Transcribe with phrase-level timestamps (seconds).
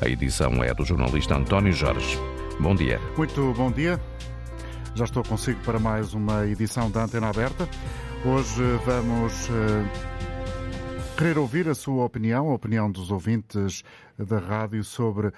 [0.00, 2.18] A edição é do jornalista António Jorge.
[2.60, 3.00] Bom dia.
[3.16, 4.00] Muito bom dia.
[4.94, 7.68] Já estou consigo para mais uma edição da Antena Aberta.
[8.24, 13.82] Hoje vamos uh, querer ouvir a sua opinião, a opinião dos ouvintes
[14.18, 15.32] da rádio sobre uh,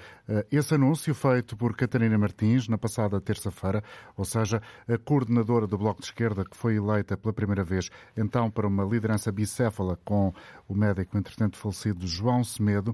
[0.50, 3.82] esse anúncio feito por Catarina Martins na passada terça-feira,
[4.16, 8.50] ou seja, a coordenadora do Bloco de Esquerda que foi eleita pela primeira vez então
[8.50, 10.32] para uma liderança bicéfala com
[10.68, 12.90] o médico entretanto falecido João Semedo,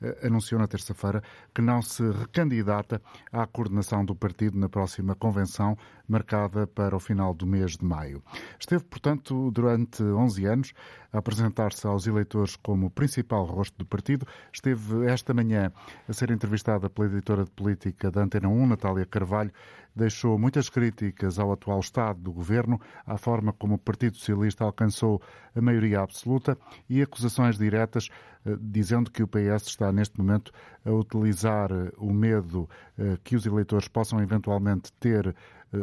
[0.00, 1.22] uh, anunciou na terça-feira
[1.54, 3.00] que não se recandidata
[3.32, 5.76] à coordenação do partido na próxima convenção
[6.08, 8.22] marcada para o final do mês de maio.
[8.58, 10.72] Esteve, portanto, durante 11 anos
[11.12, 14.26] a apresentar-se aos eleitores como principal rosto do partido.
[14.52, 15.72] Esteve esta esta manhã
[16.06, 19.50] a ser entrevistada pela editora de política da Antena 1, Natália Carvalho,
[19.96, 25.22] deixou muitas críticas ao atual estado do governo, à forma como o Partido Socialista alcançou
[25.56, 26.58] a maioria absoluta
[26.90, 28.10] e acusações diretas
[28.44, 30.52] eh, dizendo que o PS está neste momento
[30.84, 32.68] a utilizar eh, o medo
[32.98, 35.34] eh, que os eleitores possam eventualmente ter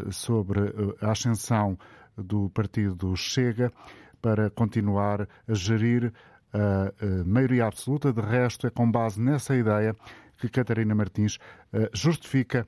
[0.10, 0.62] sobre
[1.02, 1.78] a ascensão
[2.16, 3.74] do partido Chega
[4.22, 6.14] para continuar a gerir
[6.54, 8.12] a maioria absoluta.
[8.12, 9.96] De resto, é com base nessa ideia
[10.38, 11.38] que Catarina Martins
[11.72, 12.68] eh, justifica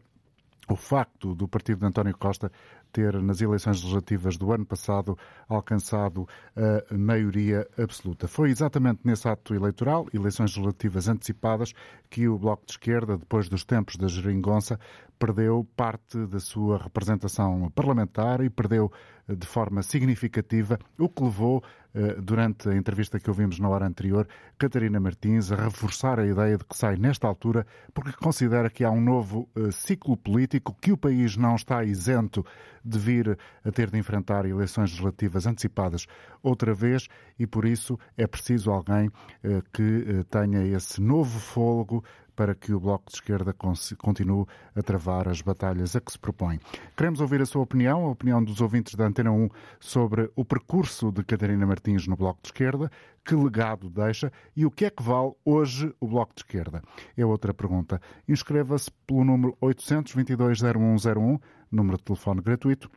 [0.69, 2.51] o facto do partido de António Costa
[2.93, 5.17] ter, nas eleições legislativas do ano passado,
[5.49, 8.27] alcançado a maioria absoluta.
[8.27, 11.73] Foi exatamente nesse ato eleitoral, eleições legislativas antecipadas,
[12.09, 14.79] que o Bloco de Esquerda, depois dos tempos da geringonça,
[15.17, 18.91] perdeu parte da sua representação parlamentar e perdeu
[19.27, 21.63] de forma significativa, o que levou,
[21.93, 26.57] eh, durante a entrevista que ouvimos na hora anterior, Catarina Martins a reforçar a ideia
[26.57, 30.91] de que sai nesta altura porque considera que há um novo eh, ciclo político, que
[30.91, 32.45] o país não está isento
[32.83, 36.05] de vir a ter de enfrentar eleições legislativas antecipadas
[36.41, 37.07] outra vez
[37.39, 39.09] e por isso é preciso alguém
[39.43, 42.03] eh, que tenha esse novo fôlego
[42.35, 44.45] para que o Bloco de Esquerda continue
[44.75, 46.59] a travar as batalhas a que se propõe.
[46.95, 49.49] Queremos ouvir a sua opinião, a opinião dos ouvintes da Antena 1
[49.79, 52.91] sobre o percurso de Catarina Martins no Bloco de Esquerda,
[53.23, 56.81] que legado deixa e o que é que vale hoje o Bloco de Esquerda?
[57.15, 58.01] É outra pergunta.
[58.27, 61.39] Inscreva-se pelo número 822-0101,
[61.71, 62.89] número de telefone gratuito.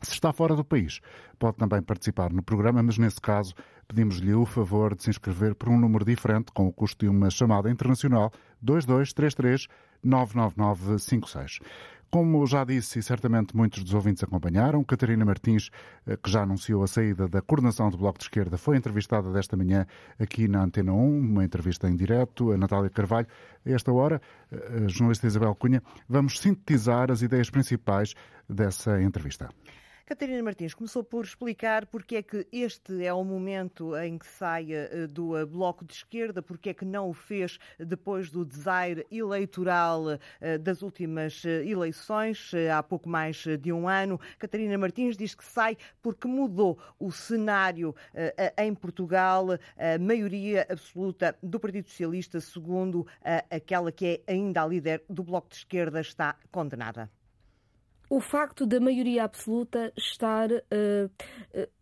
[0.00, 1.00] Se está fora do país,
[1.38, 3.52] pode também participar no programa, mas nesse caso
[3.88, 7.30] pedimos-lhe o favor de se inscrever por um número diferente, com o custo de uma
[7.30, 9.66] chamada internacional 2233
[10.04, 11.58] 99956.
[12.10, 15.70] Como já disse e certamente muitos dos ouvintes acompanharam, Catarina Martins,
[16.06, 19.58] eh, que já anunciou a saída da coordenação do Bloco de Esquerda, foi entrevistada desta
[19.58, 19.86] manhã
[20.18, 23.26] aqui na Antena 1, uma entrevista em direto, a Natália Carvalho.
[23.64, 28.14] A esta hora, eh, a jornalista Isabel Cunha, vamos sintetizar as ideias principais
[28.48, 29.50] dessa entrevista.
[30.08, 34.72] Catarina Martins começou por explicar porque é que este é o momento em que sai
[34.72, 39.06] eh, do eh, Bloco de Esquerda, porque é que não o fez depois do desaire
[39.10, 44.18] eleitoral eh, das últimas eleições, há pouco mais de um ano.
[44.38, 47.94] Catarina Martins diz que sai porque mudou o cenário
[48.56, 53.06] em Portugal, a maioria absoluta do Partido Socialista, segundo
[53.50, 57.10] aquela que é ainda a líder do Bloco de Esquerda, está condenada
[58.08, 60.50] o facto da maioria absoluta estar.
[60.50, 61.10] Uh,
[61.54, 61.78] uh,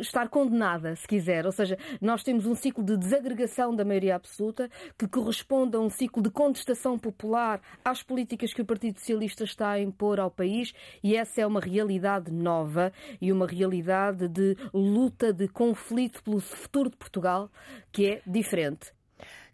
[0.00, 1.46] estar condenada, se quiser.
[1.46, 5.88] Ou seja, nós temos um ciclo de desagregação da maioria absoluta que corresponde a um
[5.88, 10.72] ciclo de contestação popular às políticas que o Partido Socialista está a impor ao país
[11.02, 16.90] e essa é uma realidade nova e uma realidade de luta, de conflito pelo futuro
[16.90, 17.48] de Portugal
[17.92, 18.97] que é diferente.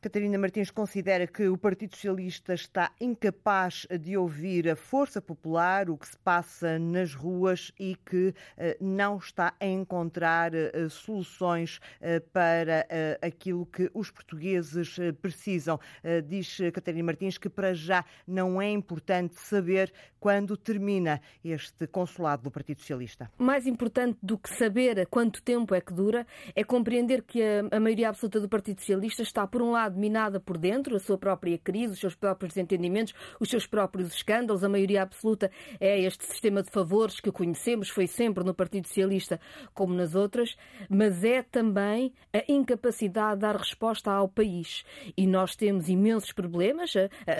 [0.04, 5.96] Catarina Martins considera que o Partido Socialista está incapaz de ouvir a força popular, o
[5.96, 12.20] que se passa nas ruas e que eh, não está a encontrar eh, soluções eh,
[12.20, 12.86] para
[13.22, 15.80] aquilo que os portugueses precisam.
[16.26, 19.90] Diz Catarina Martins que para já não é importante saber
[20.20, 23.30] quando termina este consulado do Partido Socialista.
[23.38, 28.08] Mais importante do que saber quanto tempo é que dura é compreender que a maioria
[28.08, 31.94] absoluta do Partido Socialista está, por um lado, minada por dentro, a sua própria crise,
[31.94, 34.64] os seus próprios desentendimentos, os seus próprios escândalos.
[34.64, 39.40] A maioria absoluta é este sistema de favores que conhecemos, foi sempre no Partido Socialista
[39.72, 40.56] como nas outras,
[40.88, 44.84] mas é também a incapacidade de dar resposta ao país.
[45.16, 46.92] E nós temos imensos problemas,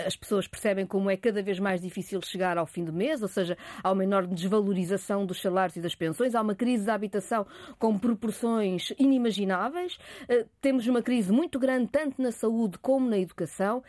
[0.05, 3.27] as pessoas percebem como é cada vez mais difícil chegar ao fim do mês, ou
[3.27, 7.45] seja, há uma enorme desvalorização dos salários e das pensões, há uma crise da habitação
[7.77, 9.97] com proporções inimagináveis,
[10.27, 13.83] eh, temos uma crise muito grande tanto na saúde saúde como na educação.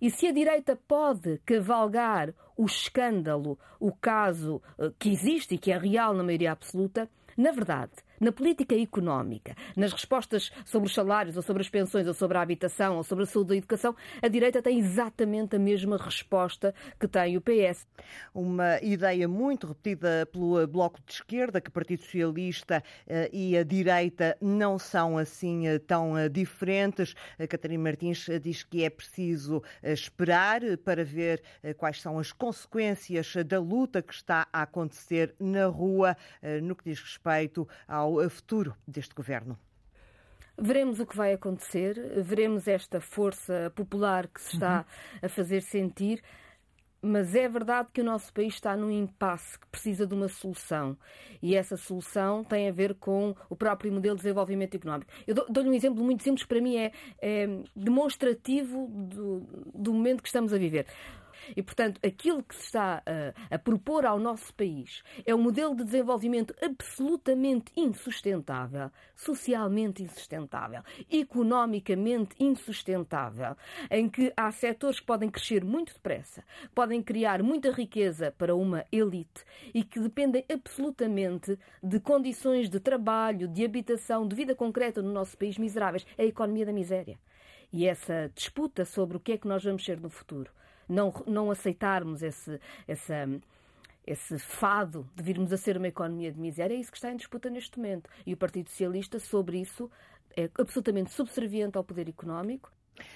[0.00, 5.72] E se a direita pode cavalgar o escândalo, o caso eh, que existe e que
[5.72, 11.36] é real na maioria absoluta, na verdade, na política económica, nas respostas sobre os salários,
[11.36, 13.96] ou sobre as pensões, ou sobre a habitação, ou sobre a saúde e a educação,
[14.22, 17.84] a direita tem exatamente a mesma resposta que tem o PS.
[18.32, 23.64] Uma ideia muito repetida pelo Bloco de Esquerda, que o Partido Socialista eh, e a
[23.64, 27.16] direita não são assim eh, tão eh, diferentes.
[27.36, 31.42] A Catarina Martins diz que é preciso esperar para ver
[31.76, 36.16] quais são as consequências da luta que está a acontecer na rua
[36.62, 39.58] no que diz respeito ao futuro deste governo.
[40.58, 45.18] Veremos o que vai acontecer, veremos esta força popular que se está uhum.
[45.22, 46.22] a fazer sentir.
[47.04, 50.96] Mas é verdade que o nosso país está num impasse que precisa de uma solução.
[51.42, 55.10] E essa solução tem a ver com o próprio modelo de desenvolvimento económico.
[55.26, 59.40] Eu dou-lhe um exemplo muito simples que para mim é, é demonstrativo do,
[59.74, 60.86] do momento que estamos a viver.
[61.56, 65.74] E, portanto, aquilo que se está a, a, propor ao nosso país é um modelo
[65.74, 73.56] de desenvolvimento absolutamente insustentável, socialmente insustentável, economicamente insustentável,
[73.90, 76.44] em que há setores que podem crescer muito depressa,
[76.74, 79.44] podem criar muita riqueza para uma elite
[79.74, 85.36] e que dependem absolutamente de condições de trabalho, de habitação, de vida concreta no nosso
[85.36, 86.06] país miseráveis.
[86.16, 87.18] É a economia da miséria.
[87.72, 90.50] E essa disputa sobre o que é que nós vamos ser no futuro
[90.88, 93.28] não, não aceitarmos esse, essa,
[94.06, 97.16] esse fado de virmos a ser uma economia de miséria, é isso que está em
[97.16, 98.08] disputa neste momento.
[98.26, 99.90] E o Partido Socialista, sobre isso,
[100.36, 102.70] é absolutamente subserviente ao poder económico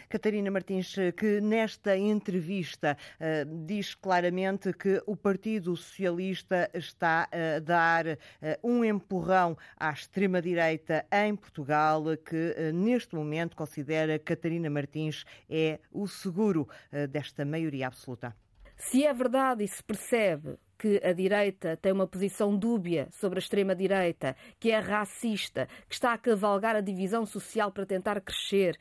[0.09, 8.07] Catarina Martins, que nesta entrevista uh, diz claramente que o Partido Socialista está a dar
[8.07, 8.17] uh,
[8.63, 16.07] um empurrão à extrema-direita em Portugal, que uh, neste momento considera Catarina Martins é o
[16.07, 16.69] seguro
[17.11, 18.35] desta maioria absoluta.
[18.77, 23.41] Se é verdade e se percebe que a direita tem uma posição dúbia sobre a
[23.41, 28.79] extrema-direita, que é racista, que está a cavalgar a divisão social para tentar crescer,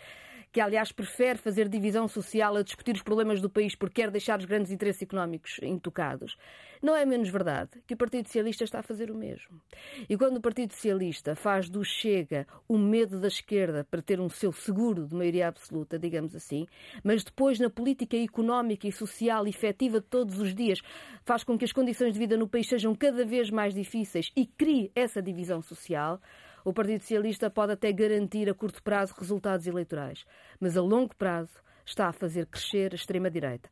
[0.56, 4.40] que aliás prefere fazer divisão social a discutir os problemas do país porque quer deixar
[4.40, 6.38] os grandes interesses económicos intocados.
[6.82, 9.60] Não é menos verdade que o Partido Socialista está a fazer o mesmo.
[10.08, 14.30] E quando o Partido Socialista faz do Chega o medo da esquerda para ter um
[14.30, 16.66] seu seguro de maioria absoluta, digamos assim,
[17.04, 20.80] mas depois na política económica e social efetiva de todos os dias
[21.26, 24.46] faz com que as condições de vida no país sejam cada vez mais difíceis e
[24.46, 26.22] crie essa divisão social,
[26.66, 30.26] o Partido Socialista pode até garantir a curto prazo resultados eleitorais,
[30.60, 33.70] mas a longo prazo está a fazer crescer a extrema-direita.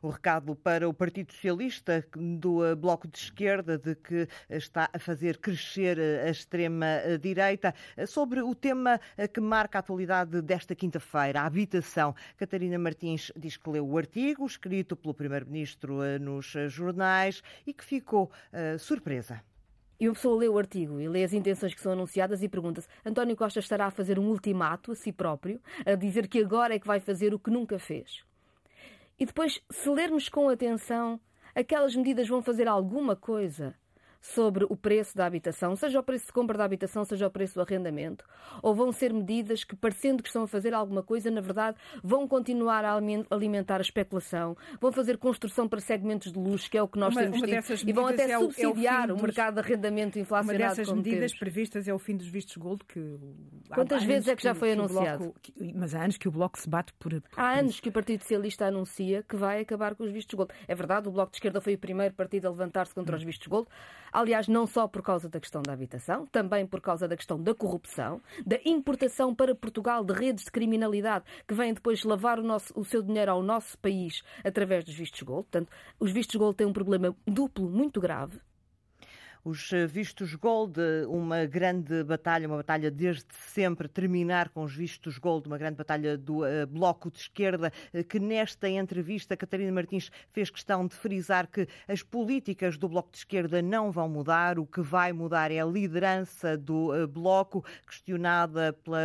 [0.00, 5.38] O recado para o Partido Socialista do Bloco de Esquerda de que está a fazer
[5.38, 7.74] crescer a extrema-direita.
[8.06, 9.00] Sobre o tema
[9.32, 12.14] que marca a atualidade desta quinta-feira, a habitação.
[12.36, 18.30] Catarina Martins diz que leu o artigo escrito pelo Primeiro-Ministro nos jornais e que ficou
[18.52, 19.42] uh, surpresa.
[20.00, 22.88] E uma pessoa lê o artigo e lê as intenções que são anunciadas e pergunta-se:
[23.04, 26.78] António Costa estará a fazer um ultimato a si próprio, a dizer que agora é
[26.78, 28.24] que vai fazer o que nunca fez?
[29.18, 31.20] E depois, se lermos com atenção,
[31.54, 33.76] aquelas medidas vão fazer alguma coisa
[34.20, 37.54] sobre o preço da habitação, seja o preço de compra da habitação, seja o preço
[37.54, 38.24] do arrendamento?
[38.62, 42.28] Ou vão ser medidas que, parecendo que estão a fazer alguma coisa, na verdade, vão
[42.28, 42.98] continuar a
[43.30, 47.14] alimentar a especulação, vão fazer construção para segmentos de luxo, que é o que nós
[47.14, 50.18] uma, temos tido, e vão até é o, subsidiar é o, o, mercado de arrendamento
[50.18, 50.62] inflacionado.
[50.62, 51.38] Uma dessas medidas temos.
[51.38, 53.18] previstas é o fim dos vistos gold, que
[53.74, 55.24] Quantas vezes é que já foi anunciado?
[55.24, 55.40] Bloco,
[55.74, 57.20] mas há anos que o Bloco se bate por.
[57.20, 60.52] por há anos que o Partido Socialista anuncia que vai acabar com os vistos gold.
[60.66, 63.18] É verdade, o Bloco de Esquerda foi o primeiro partido a levantar-se contra hum.
[63.18, 63.68] os vistos gold.
[64.12, 67.54] Aliás, não só por causa da questão da habitação, também por causa da questão da
[67.54, 72.72] corrupção, da importação para Portugal de redes de criminalidade que vêm depois lavar o, nosso,
[72.78, 75.44] o seu dinheiro ao nosso país através dos vistos gold.
[75.44, 78.40] Portanto, os vistos gold têm um problema duplo muito grave
[79.44, 80.78] os eh, vistos gold,
[81.08, 86.16] uma grande batalha, uma batalha desde sempre, terminar com os vistos gold, uma grande batalha
[86.16, 91.46] do uh, Bloco de Esquerda, uh, que nesta entrevista Catarina Martins fez questão de frisar
[91.46, 95.60] que as políticas do Bloco de Esquerda não vão mudar, o que vai mudar é
[95.60, 99.00] a liderança do uh, Bloco, questionada pela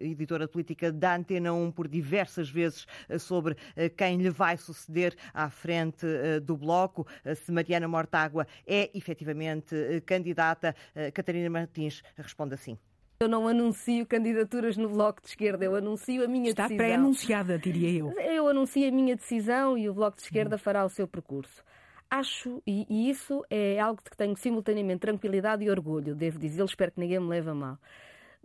[0.00, 2.86] editora política da Antena 1 por diversas vezes
[3.18, 3.56] sobre
[3.96, 6.06] quem lhe vai suceder à frente
[6.42, 10.74] do Bloco, se Mariana Mortágua é efetivamente efetivamente eh, candidata.
[10.94, 12.78] Eh, Catarina Martins responde assim.
[13.20, 16.84] Eu não anuncio candidaturas no Bloco de Esquerda, eu anuncio a minha Está decisão.
[16.84, 18.12] Está pré-anunciada, diria eu.
[18.20, 20.58] Eu anuncio a minha decisão e o Bloco de Esquerda hum.
[20.58, 21.64] fará o seu percurso.
[22.10, 26.62] Acho, e, e, isso é algo de que tenho simultaneamente tranquilidade e orgulho, devo dizer,
[26.64, 27.78] espero que ninguém me leve a mal.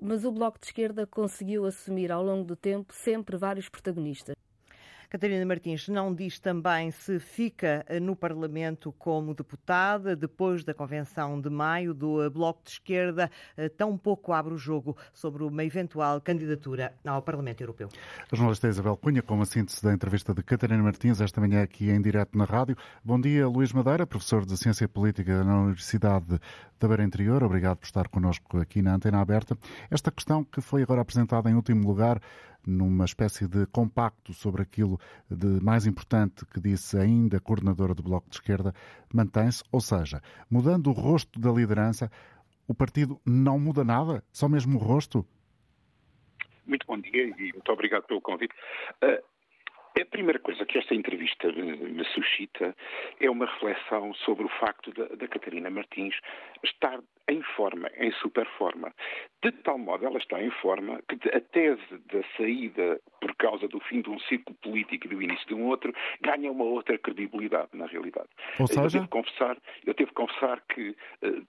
[0.01, 4.35] Mas o Bloco de Esquerda conseguiu assumir ao longo do tempo sempre vários protagonistas.
[5.09, 11.49] Catarina Martins não diz também se fica no Parlamento como deputada depois da convenção de
[11.49, 13.31] maio do Bloco de Esquerda,
[13.75, 17.89] tão pouco abre o jogo sobre uma eventual candidatura ao Parlamento Europeu.
[18.31, 21.89] A jornalista Isabel Cunha, com a síntese da entrevista de Catarina Martins, esta manhã aqui
[21.89, 22.77] em direto na rádio.
[23.03, 26.39] Bom dia, Luís Madeira, professor de Ciência Política na Universidade
[26.79, 27.43] da Beira Interior.
[27.43, 29.57] Obrigado por estar connosco aqui na Antena Aberta.
[29.89, 32.21] Esta questão que foi agora apresentada em último lugar
[32.65, 34.99] numa espécie de compacto sobre aquilo
[35.29, 38.73] de mais importante que disse ainda a coordenadora do Bloco de Esquerda,
[39.13, 42.11] mantém-se, ou seja, mudando o rosto da liderança,
[42.67, 45.25] o partido não muda nada, só mesmo o rosto?
[46.65, 48.53] Muito bom dia e muito obrigado pelo convite.
[49.03, 49.23] Uh,
[49.99, 52.75] a primeira coisa que esta entrevista me suscita
[53.19, 56.15] é uma reflexão sobre o facto da, Catarina Martins
[56.63, 58.93] estar em forma, em super forma.
[59.43, 63.79] De tal modo ela está em forma que a tese da saída por causa do
[63.81, 67.69] fim de um ciclo político e do início de um outro ganha uma outra credibilidade,
[67.73, 68.29] na realidade.
[68.59, 68.81] Ou seja?
[68.81, 71.47] Eu devo confessar, eu devo confessar que uh,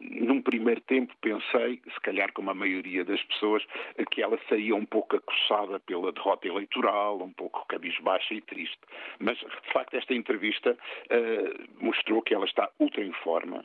[0.00, 3.64] num primeiro tempo pensei, se calhar como a maioria das pessoas,
[4.10, 8.78] que ela saía um pouco acossada pela derrota eleitoral, um pouco cabisbaixa e triste.
[9.18, 13.64] Mas, de facto, esta entrevista uh, mostrou que ela está ultra em forma,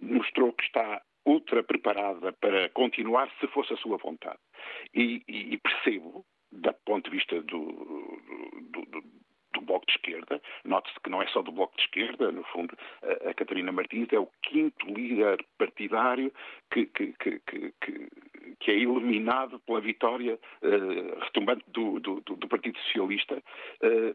[0.00, 4.38] mostrou que está ultra preparada para continuar se fosse a sua vontade.
[4.94, 8.20] E, e, e percebo, do ponto de vista do,
[8.70, 9.02] do, do
[9.60, 10.40] do Bloco de Esquerda.
[10.64, 14.18] Note-se que não é só do Bloco de Esquerda, no fundo, a, Catarina Martins é
[14.18, 16.32] o quinto líder partidário
[16.70, 17.42] que, que, que,
[18.60, 23.42] que é eliminado pela vitória uh, retumbante do, do, do, Partido Socialista.
[23.82, 24.14] Uh,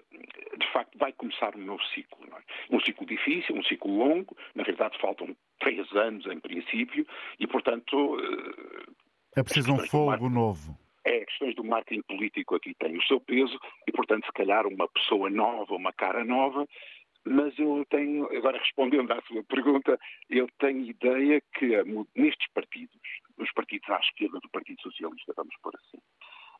[0.57, 2.25] de facto, vai começar um novo ciclo.
[2.25, 2.75] É?
[2.75, 4.35] Um ciclo difícil, um ciclo longo.
[4.55, 7.05] Na verdade, faltam três anos, em princípio,
[7.39, 8.15] e, portanto.
[8.15, 8.93] Uh,
[9.35, 13.59] é preciso um fogo novo é questões do marketing político aqui têm o seu peso
[13.87, 16.67] e, portanto, se calhar uma pessoa nova, uma cara nova,
[17.25, 19.97] mas eu tenho, agora respondendo à sua pergunta,
[20.29, 21.71] eu tenho ideia que
[22.15, 22.95] nestes partidos,
[23.37, 26.01] nos partidos à esquerda do Partido Socialista, vamos pôr assim,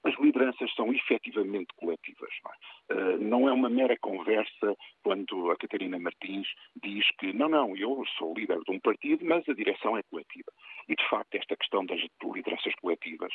[0.04, 2.30] as lideranças são efetivamente coletivas.
[2.44, 2.56] Não é?
[2.94, 6.48] Uh, não é uma mera conversa quando a Catarina Martins
[6.82, 10.52] diz que não, não, eu sou líder de um partido, mas a direção é coletiva.
[10.90, 13.34] E, de facto, esta questão das lideranças coletivas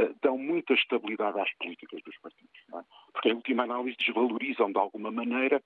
[0.00, 2.60] uh, dão muita estabilidade às políticas dos partidos.
[2.74, 2.82] É?
[3.12, 5.62] Porque, em última análise, desvalorizam de alguma maneira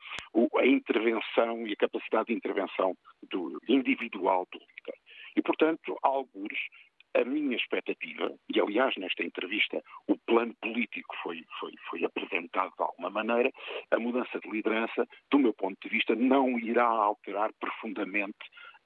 [0.56, 2.96] a intervenção e a capacidade de intervenção
[3.30, 4.98] do individual do líder.
[5.36, 6.54] E, portanto, alguns
[7.14, 12.82] a minha expectativa, e aliás nesta entrevista o plano político foi, foi, foi apresentado de
[12.82, 13.52] alguma maneira,
[13.90, 18.38] a mudança de liderança, do meu ponto de vista, não irá alterar profundamente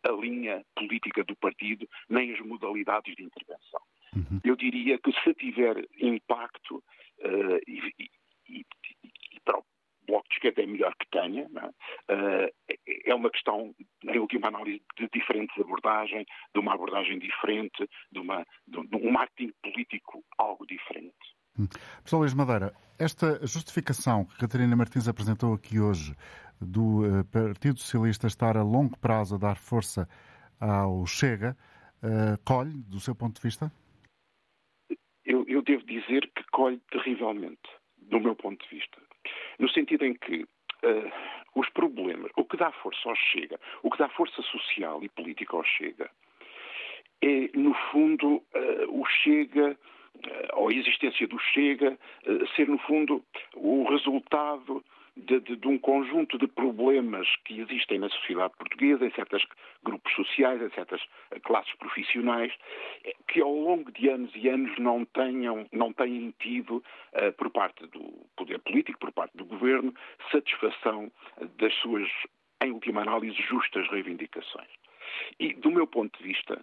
[0.04, 3.80] a linha política do partido, nem as modalidades de intervenção.
[4.14, 4.40] Uhum.
[4.44, 8.10] Eu diria que se tiver impacto uh, e,
[8.48, 8.64] e,
[10.08, 11.66] Bloco de Esquerda é melhor que tenha, é?
[12.14, 12.50] Uh,
[13.04, 18.44] é uma questão, em última análise, de diferentes abordagens, de uma abordagem diferente, de, uma,
[18.66, 21.14] de um marketing político algo diferente.
[21.58, 21.66] Hum.
[21.68, 26.14] Professor Luís Madeira, esta justificação que Catarina Martins apresentou aqui hoje
[26.60, 30.08] do uh, Partido Socialista estar a longo prazo a dar força
[30.58, 31.56] ao Chega,
[32.02, 33.70] uh, colhe, do seu ponto de vista?
[35.24, 39.07] Eu, eu devo dizer que colhe terrivelmente, do meu ponto de vista.
[39.58, 41.12] No sentido em que uh,
[41.54, 45.56] os problemas, o que dá força ao Chega, o que dá força social e política
[45.56, 46.10] ao Chega,
[47.20, 49.76] é, no fundo, uh, o Chega,
[50.14, 51.98] uh, ou a existência do Chega,
[52.54, 53.24] ser, no fundo,
[53.54, 54.84] o resultado
[55.18, 59.44] de, de, de, um conjunto de problemas que existem na sociedade portuguesa, em certos
[59.82, 61.00] grupos sociais, em certas
[61.44, 62.52] classes profissionais,
[63.28, 67.86] que ao longo de anos e anos não, tenham, não têm tido, uh, por parte
[67.88, 69.92] do poder político, por parte do governo,
[70.30, 71.10] satisfação
[71.58, 72.08] das suas,
[72.62, 74.68] em última análise, justas reivindicações.
[75.38, 76.60] E, do meu ponto de vista,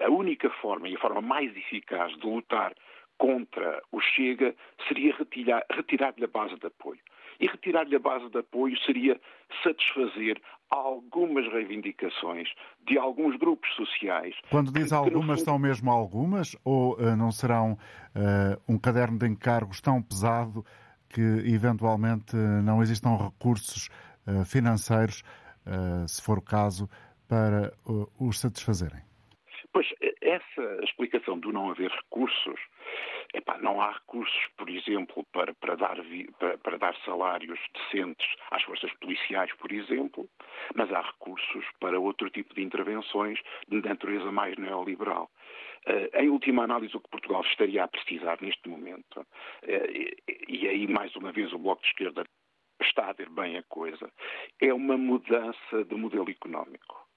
[0.00, 2.74] a única forma e a forma mais eficaz de lutar
[3.18, 4.54] contra o Chega
[4.86, 5.14] seria
[5.70, 7.00] retirar-lhe a base de apoio.
[7.40, 9.20] E retirar-lhe a base de apoio seria
[9.62, 10.40] satisfazer
[10.70, 12.48] algumas reivindicações
[12.86, 14.34] de alguns grupos sociais.
[14.50, 15.44] Quando diz que, algumas, fundo...
[15.44, 16.56] são mesmo algumas?
[16.64, 20.64] Ou uh, não serão uh, um caderno de encargos tão pesado
[21.08, 23.88] que eventualmente não existam recursos
[24.26, 25.22] uh, financeiros,
[26.06, 26.88] se for o caso,
[27.26, 27.72] para
[28.18, 29.07] os satisfazerem?
[29.78, 32.58] Pois, essa explicação do não haver recursos
[33.32, 35.96] Epá, não há recursos, por exemplo, para, para, dar,
[36.36, 40.28] para, para, dar salários decentes às forças policiais, por exemplo,
[40.74, 45.30] mas há recursos para outro tipo de intervenções de natureza mais neoliberal.
[46.14, 49.24] em última análise, o que Portugal estaria a precisar neste momento,
[50.48, 52.24] e aí mais uma vez o Bloco de Esquerda
[52.82, 54.10] está a ver bem a coisa,
[54.60, 57.07] é uma mudança de modelo económico.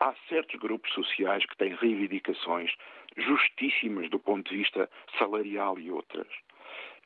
[0.00, 2.70] Há certos grupos sociais que têm reivindicações
[3.16, 6.28] justíssimas do ponto de vista salarial e outras.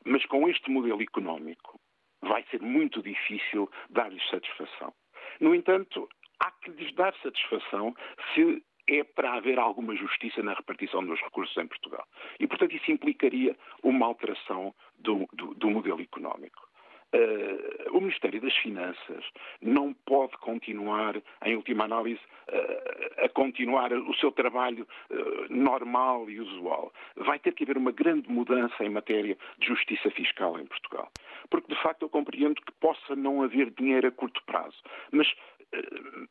[0.05, 1.79] Mas com este modelo económico
[2.21, 4.93] vai ser muito difícil dar-lhes satisfação.
[5.39, 7.95] No entanto, há que lhes dar satisfação
[8.33, 12.05] se é para haver alguma justiça na repartição dos recursos em Portugal.
[12.39, 16.67] E, portanto, isso implicaria uma alteração do, do, do modelo económico.
[17.13, 19.25] Uh, o Ministério das Finanças
[19.61, 26.39] não pode continuar, em última análise, uh, a continuar o seu trabalho uh, normal e
[26.39, 26.93] usual.
[27.17, 31.11] Vai ter que haver uma grande mudança em matéria de justiça fiscal em Portugal.
[31.49, 34.77] Porque, de facto, eu compreendo que possa não haver dinheiro a curto prazo.
[35.11, 35.27] Mas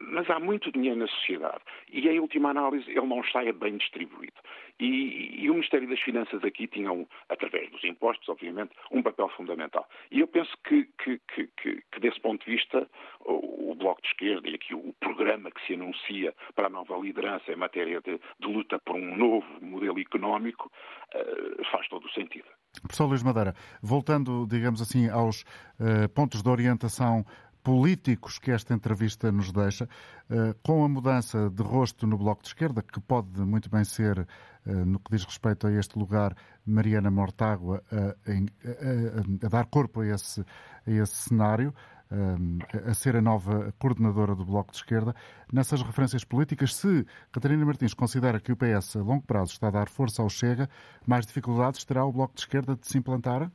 [0.01, 4.35] mas há muito dinheiro na sociedade e, em última análise, ele não está bem distribuído.
[4.79, 9.29] E, e, o Ministério das Finanças aqui tinha, um, através dos impostos, obviamente, um papel
[9.31, 9.87] fundamental.
[10.11, 11.49] E eu penso que, que, que,
[11.93, 12.89] que desse ponto de vista,
[13.21, 16.97] o, o, Bloco de Esquerda e aqui o programa que se anuncia para a nova
[16.99, 20.71] liderança em matéria de, de luta por um novo modelo económico
[21.15, 22.45] uh, faz todo o sentido.
[22.83, 27.25] Professor Luís Madeira, voltando, digamos assim, aos uh, pontos de orientação
[27.63, 29.89] políticos que esta entrevista nos deixa,
[30.31, 34.27] eh, com a mudança de rosto no Bloco de Esquerda, que pode muito bem ser,
[34.67, 36.35] eh, no que diz respeito a este lugar,
[36.67, 40.41] Mariana Mortágua, a, a, a dar corpo a esse,
[40.87, 41.75] a esse cenário,
[42.11, 45.15] eh, a ser a nova coordenadora do Bloco de Esquerda.
[45.53, 49.71] Nessas referências políticas, se Catarina Martins considera que o PS a longo prazo está a
[49.71, 50.69] dar força ao Chega,
[51.07, 53.51] mais dificuldades terá o Bloco de Esquerda de se implantar?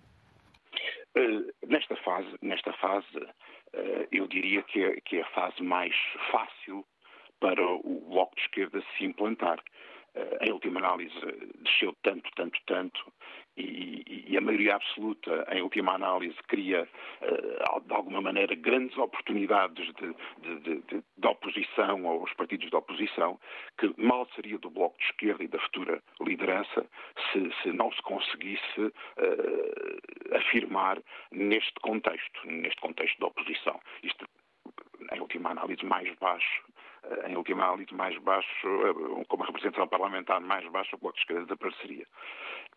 [1.67, 3.07] Nesta fase, nesta fase
[4.11, 5.95] eu diria que é, que é a fase mais
[6.31, 6.85] fácil
[7.39, 9.59] para o Bloco de Esquerda se implantar.
[10.15, 11.13] Eh, em última análise,
[11.59, 13.13] desceu tanto, tanto, tanto,
[13.57, 16.87] e, e, a maioria absoluta, em última análise, cria,
[17.21, 23.39] eh, de alguma maneira, grandes oportunidades de, de, de, de, oposição aos partidos de oposição,
[23.77, 26.85] que mal seria do Bloco de Esquerda e da futura liderança
[27.31, 33.79] se, se não se conseguisse uh, afirmar neste contexto, neste contexto de oposição.
[34.03, 34.25] Isto,
[35.11, 36.63] em última análise, mais baixo
[37.27, 41.21] em última análise mais baixo, eh, com uma representação parlamentar mais baixa, o Bloco de
[41.21, 42.05] Esquerda desapareceria.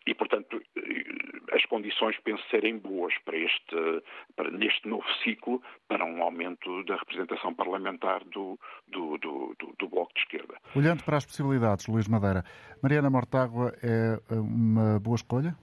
[0.05, 4.03] E, portanto, eh, as condições penso serem boas para este,
[4.35, 9.87] para, neste novo ciclo, para um aumento da representação parlamentar do, do, do, do, do
[9.87, 10.55] Bloco de Esquerda.
[10.75, 12.43] Olhando para as possibilidades, Luís Madeira,
[12.81, 15.55] Mariana Mortágua é uma boa escolha?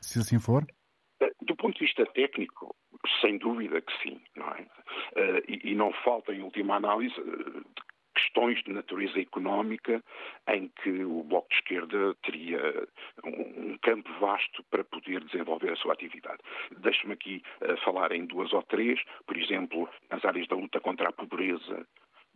[0.00, 0.64] Se assim for?
[1.42, 2.74] Do ponto de vista técnico,
[3.20, 4.66] sem dúvida que sim, não é?
[5.48, 7.14] e, e, não falta, em última análise,
[8.22, 10.02] questões de natureza económica
[10.48, 12.88] em que o Bloco de Esquerda teria
[13.24, 16.38] um campo vasto para poder desenvolver a sua atividade.
[16.78, 21.08] Deixe-me aqui uh, falar em duas ou três, por exemplo, nas áreas da luta contra
[21.08, 21.86] a pobreza,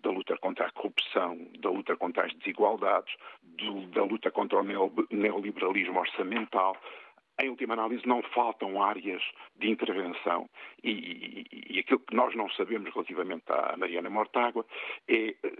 [0.02, 4.62] da luta contra a corrupção, da luta contra as desigualdades, do, da luta contra o
[5.10, 6.76] neoliberalismo orçamental,
[7.40, 9.22] em última análise, não faltam áreas
[9.58, 10.48] de intervenção.
[10.82, 14.64] E, e, e, aquilo que nós não sabemos relativamente à Mariana Mortágua
[15.06, 15.52] é, eh,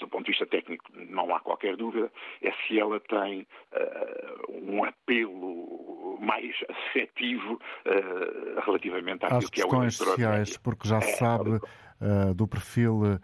[0.00, 2.10] do ponto de vista técnico, não há qualquer dúvida,
[2.42, 9.64] é se ela tem uh, um apelo mais afetivo uh, relativamente àquilo Às que é
[9.64, 13.18] o questões sociais, porque já se é, sabe uh, do perfil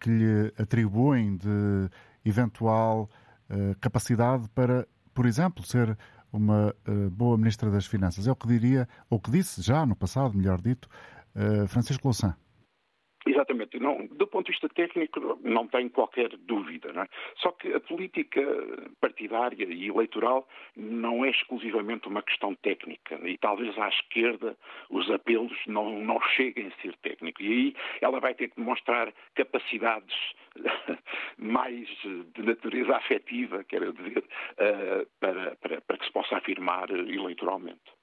[0.00, 1.88] que lhe atribuem de
[2.24, 3.08] eventual
[3.80, 5.96] capacidade para, por exemplo, ser
[6.32, 8.26] uma uh, boa Ministra das Finanças.
[8.26, 10.88] É o que diria, ou que disse já no passado, melhor dito,
[11.36, 12.34] uh, Francisco Louçã.
[13.26, 13.78] Exatamente.
[13.78, 16.90] Não, do ponto de vista técnico, não tenho qualquer dúvida.
[16.90, 17.08] É?
[17.36, 18.42] Só que a política
[19.00, 23.14] partidária e eleitoral não é exclusivamente uma questão técnica.
[23.22, 24.56] E talvez à esquerda
[24.90, 27.44] os apelos não, não cheguem a ser técnicos.
[27.44, 30.14] E aí ela vai ter que demonstrar capacidades
[31.38, 31.88] mais
[32.34, 34.24] de natureza afetiva, quero dizer,
[34.58, 38.01] eh, para, para, para que se possa afirmar eleitoralmente.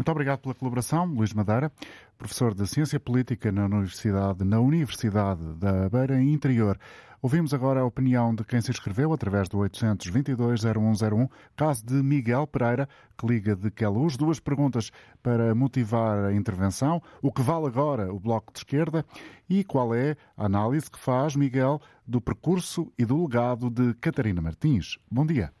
[0.00, 1.70] Muito obrigado pela colaboração, Luís Madeira,
[2.16, 6.78] professor de Ciência Política na Universidade, na Universidade da Beira Interior.
[7.20, 12.88] Ouvimos agora a opinião de quem se inscreveu através do 822-0101, caso de Miguel Pereira,
[13.18, 14.16] que liga de Queluz.
[14.16, 14.90] Duas perguntas
[15.22, 17.02] para motivar a intervenção.
[17.20, 19.04] O que vale agora o Bloco de Esquerda
[19.50, 24.40] e qual é a análise que faz Miguel do percurso e do legado de Catarina
[24.40, 24.96] Martins.
[25.10, 25.52] Bom dia.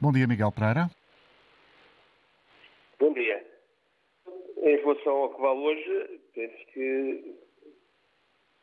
[0.00, 0.90] Bom dia, Miguel Pereira.
[3.02, 3.44] Bom dia.
[4.62, 7.34] Em relação ao que vale hoje, penso que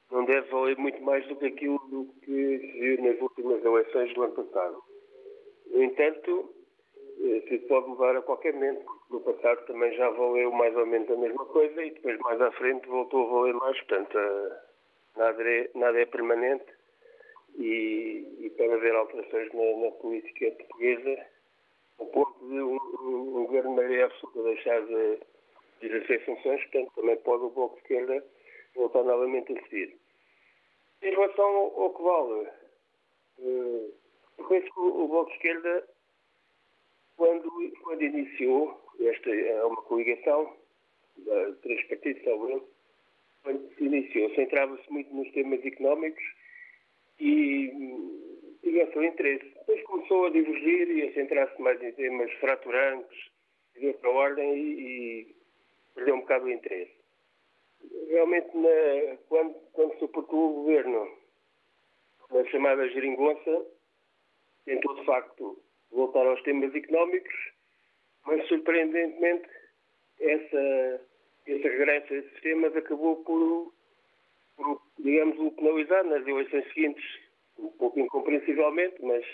[0.10, 4.14] não deve valer muito mais do que aquilo do que se viu nas últimas eleições
[4.14, 4.82] do ano passado.
[5.68, 6.54] No entanto,
[7.22, 10.86] eh, se pode mudar a qualquer momento, porque no passado também já valeu mais ou
[10.86, 14.18] menos a mesma coisa e depois mais à frente voltou a valer mais, portanto
[15.18, 16.66] nada é, nada é permanente
[17.58, 21.26] e, e para haver alterações na, na, política portuguesa,
[21.98, 25.20] o ponto de um, um, um governo de maioria absoluta deixar de,
[25.80, 28.26] de exercer funções, portanto também pode o Bloco de Esquerda
[28.76, 29.98] voltar novamente a seguir.
[31.02, 32.50] Em relação ao, que vale,
[33.40, 35.88] eu penso que o, Bloco de Esquerda,
[37.16, 40.58] quando, quando iniciou, esta é uma coligação
[41.18, 42.64] de três partidos, talvez,
[43.44, 46.24] quando se iniciou, centrava-se muito nos temas económicos
[47.20, 47.70] e
[48.62, 49.46] tinha o seu interesse.
[49.46, 53.30] Depois começou a divergir e a centrar-se mais em temas fraturantes,
[53.78, 55.39] de outra ordem e
[55.96, 56.94] perdeu um bocado o interesse.
[58.10, 61.18] Realmente, na, quando, quando suportou o governo
[62.32, 63.66] na chamada geringonça,
[64.66, 67.34] tentou de facto voltar aos temas económicos,
[68.26, 69.50] mas surpreendentemente
[70.20, 71.02] essa
[71.52, 73.74] esse regresso a esses temas acabou por,
[74.56, 77.04] por, digamos, o penalizar nas eleições seguintes,
[77.58, 79.26] um pouco incompreensivelmente, mas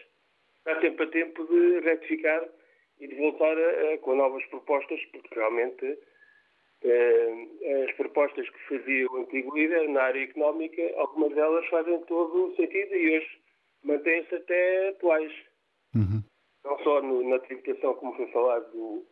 [0.59, 2.47] está sempre a tempo de retificar
[2.99, 5.99] e de voltar a, a, com novas propostas, porque realmente
[6.85, 12.55] as propostas que fazia o antigo líder na área económica, algumas delas fazem todo o
[12.55, 13.39] sentido e hoje
[13.83, 15.31] mantêm-se até atuais.
[15.95, 16.23] Uhum.
[16.63, 19.05] Não só no, na tributação, como foi falado, do,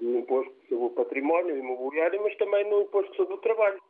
[0.00, 3.80] no imposto sobre o património imobiliário, mas também no imposto sobre o trabalho.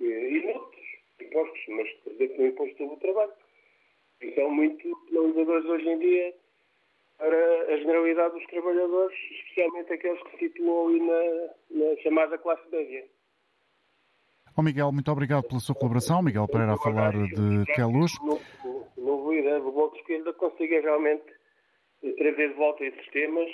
[0.00, 0.86] E noutros
[1.20, 3.32] impostos, mas por exemplo no imposto sobre o trabalho.
[4.20, 6.34] E são muito penalizadores hoje em dia
[7.18, 12.62] para a generalidade dos trabalhadores, especialmente aqueles que se situam ali na, na chamada classe
[12.70, 13.04] média.
[14.56, 16.22] Oh Miguel, muito obrigado pela sua colaboração.
[16.22, 18.12] Miguel Pereira a falar de Queluz.
[18.22, 21.24] O novo líder do Bloco de Esquerda consiga realmente
[22.00, 23.50] trazer de volta esses temas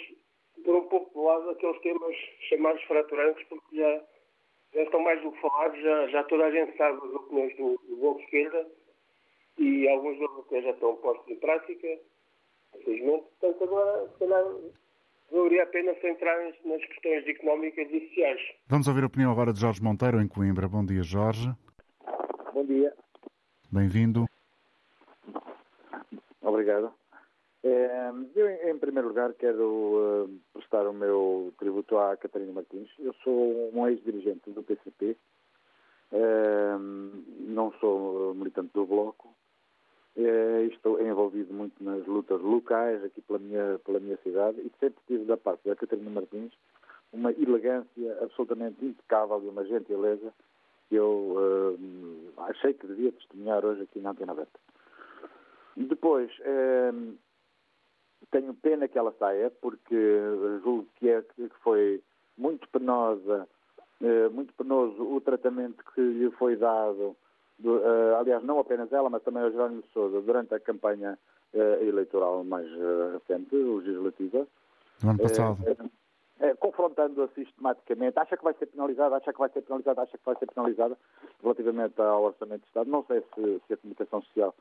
[0.64, 2.16] por um pouco de lado aqueles temas
[2.48, 4.02] chamados fraturantes, porque já,
[4.74, 7.80] já estão mais do que falados, já, já toda a gente sabe as opiniões do,
[7.88, 8.66] do Bloco de Esquerda
[9.58, 11.98] e alguns deles até já estão postos em prática,
[12.78, 13.24] infelizmente.
[13.40, 14.44] Portanto, agora, se calhar,
[15.30, 18.40] valeria a pena centrar-nos nas questões económicas e sociais.
[18.68, 20.68] Vamos ouvir a opinião agora de Jorge Monteiro, em Coimbra.
[20.68, 21.50] Bom dia, Jorge.
[22.52, 22.94] Bom dia.
[23.70, 24.26] Bem-vindo.
[26.40, 26.92] Obrigado.
[27.64, 32.90] É, eu, em primeiro lugar, quero uh, prestar o meu tributo à Catarina Martins.
[32.98, 35.16] Eu sou um ex-dirigente do PCP,
[36.12, 36.76] é,
[37.48, 39.34] não sou militante do Bloco,
[40.16, 45.24] estou envolvido muito nas lutas locais aqui pela minha, pela minha cidade e sempre tive
[45.24, 46.52] da parte da Catarina Martins
[47.12, 50.32] uma elegância absolutamente impecável e uma gentileza
[50.88, 54.60] que eu uh, achei que devia testemunhar hoje aqui na Antena Aberta.
[55.76, 56.30] Depois,
[58.30, 59.96] tenho pena que ela saia, porque
[60.62, 62.00] julgo que, é, que foi
[62.36, 63.48] muito penosa,
[64.00, 67.16] eh, muito penoso o tratamento que lhe foi dado,
[67.62, 71.18] eh, aliás, não apenas ela, mas também ao Jerónimo de Sousa, durante a campanha
[71.52, 72.66] eh, eleitoral mais
[73.12, 74.46] recente, legislativa.
[75.02, 75.58] No ano passado.
[76.58, 80.36] confrontando-a sistematicamente, acha que vai ser penalizada, acha que vai ser penalizada, acha que vai
[80.36, 80.96] ser penalizada
[81.42, 82.90] relativamente ao Orçamento de Estado.
[82.90, 84.54] Não sei se, se a comunicação social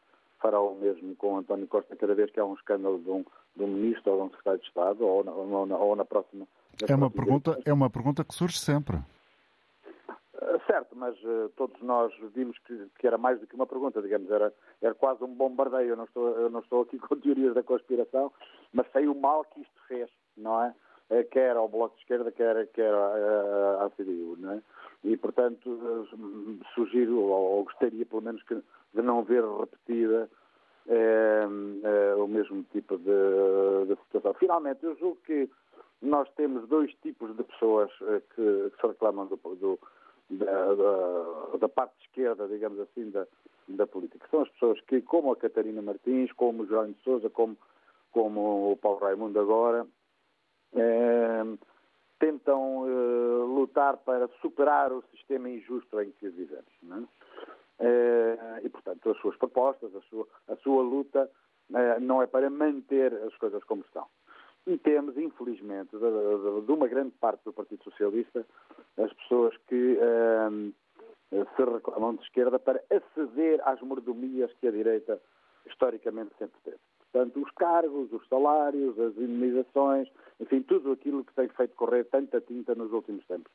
[0.43, 3.25] fará o mesmo com António Costa cada vez que há um escândalo de um,
[3.55, 6.03] de um ministro ou de um secretário de Estado ou na, ou na, ou na
[6.03, 6.45] próxima.
[6.87, 8.97] É uma, pergunta, é uma pergunta que surge sempre.
[10.43, 14.01] Uh, certo, mas uh, todos nós vimos que, que, era mais do que uma pergunta,
[14.01, 15.91] digamos, era, era quase um bombardeio.
[15.91, 18.31] Eu não, estou, eu não estou aqui com teorias da conspiração,
[18.73, 20.75] mas sei o mal que isto fez, não é?
[21.09, 24.61] Uh, quer ao Bloco de Esquerda, quer, quer à, à CDU, não é?
[25.05, 26.07] E, portanto,
[26.73, 30.29] sugiro, ou, ou gostaria pelo menos que de não ver repetida
[32.17, 34.33] o mesmo tipo de, de, situação.
[34.35, 35.49] Finalmente, eu julgo que
[36.03, 39.79] nós temos dois tipos de pessoas eh, que, que se reclamam do, do,
[40.29, 43.27] da, da, da, parte esquerda, digamos assim, da,
[43.67, 44.27] da política.
[44.29, 47.57] São as pessoas que, como a Catarina Martins, como o João de Souza, como,
[48.11, 49.85] como o Paulo Raimundo agora,
[50.75, 51.43] é,
[52.19, 56.73] tentam é, lutar para superar o sistema injusto em que vivemos.
[56.83, 57.23] É?
[57.79, 61.29] Eh, e, portanto, as suas propostas, a sua, a sua luta
[61.73, 64.07] eh, não é para manter as coisas como estão.
[64.65, 68.45] E temos, infelizmente, de, de, de uma grande parte do Partido Socialista,
[68.97, 75.19] as pessoas que eh, se reclamam de esquerda para aceder às mordomias que a direita
[75.65, 76.77] historicamente sempre teve.
[77.11, 82.41] Portanto, os cargos, os salários, as indemnizações, enfim, tudo aquilo que tem feito correr tanta
[82.41, 83.51] tinta nos últimos tempos.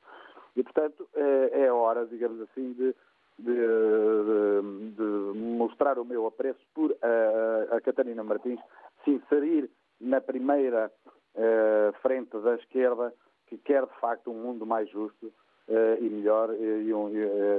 [0.54, 2.94] E, portanto, é hora, digamos assim, de
[3.38, 8.60] de, de, de mostrar o meu apreço por a, a Catarina Martins
[9.04, 10.90] se inserir na primeira
[11.34, 13.12] uh, frente da esquerda
[13.46, 17.08] que quer de facto um mundo mais justo uh, e melhor e, um,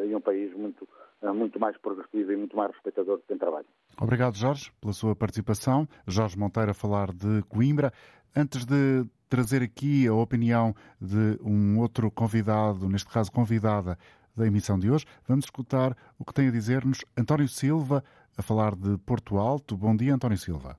[0.06, 0.88] e, um, país muito,
[1.34, 3.65] muito mais progressivo e muito mais respeitador de quem trabalha.
[3.99, 5.88] Obrigado, Jorge, pela sua participação.
[6.08, 7.91] Jorge Monteiro a falar de Coimbra.
[8.36, 13.97] Antes de trazer aqui a opinião de um outro convidado, neste caso convidada
[14.36, 18.04] da emissão de hoje, vamos escutar o que tem a dizer-nos António Silva,
[18.38, 19.75] a falar de Porto Alto.
[19.75, 20.78] Bom dia, António Silva.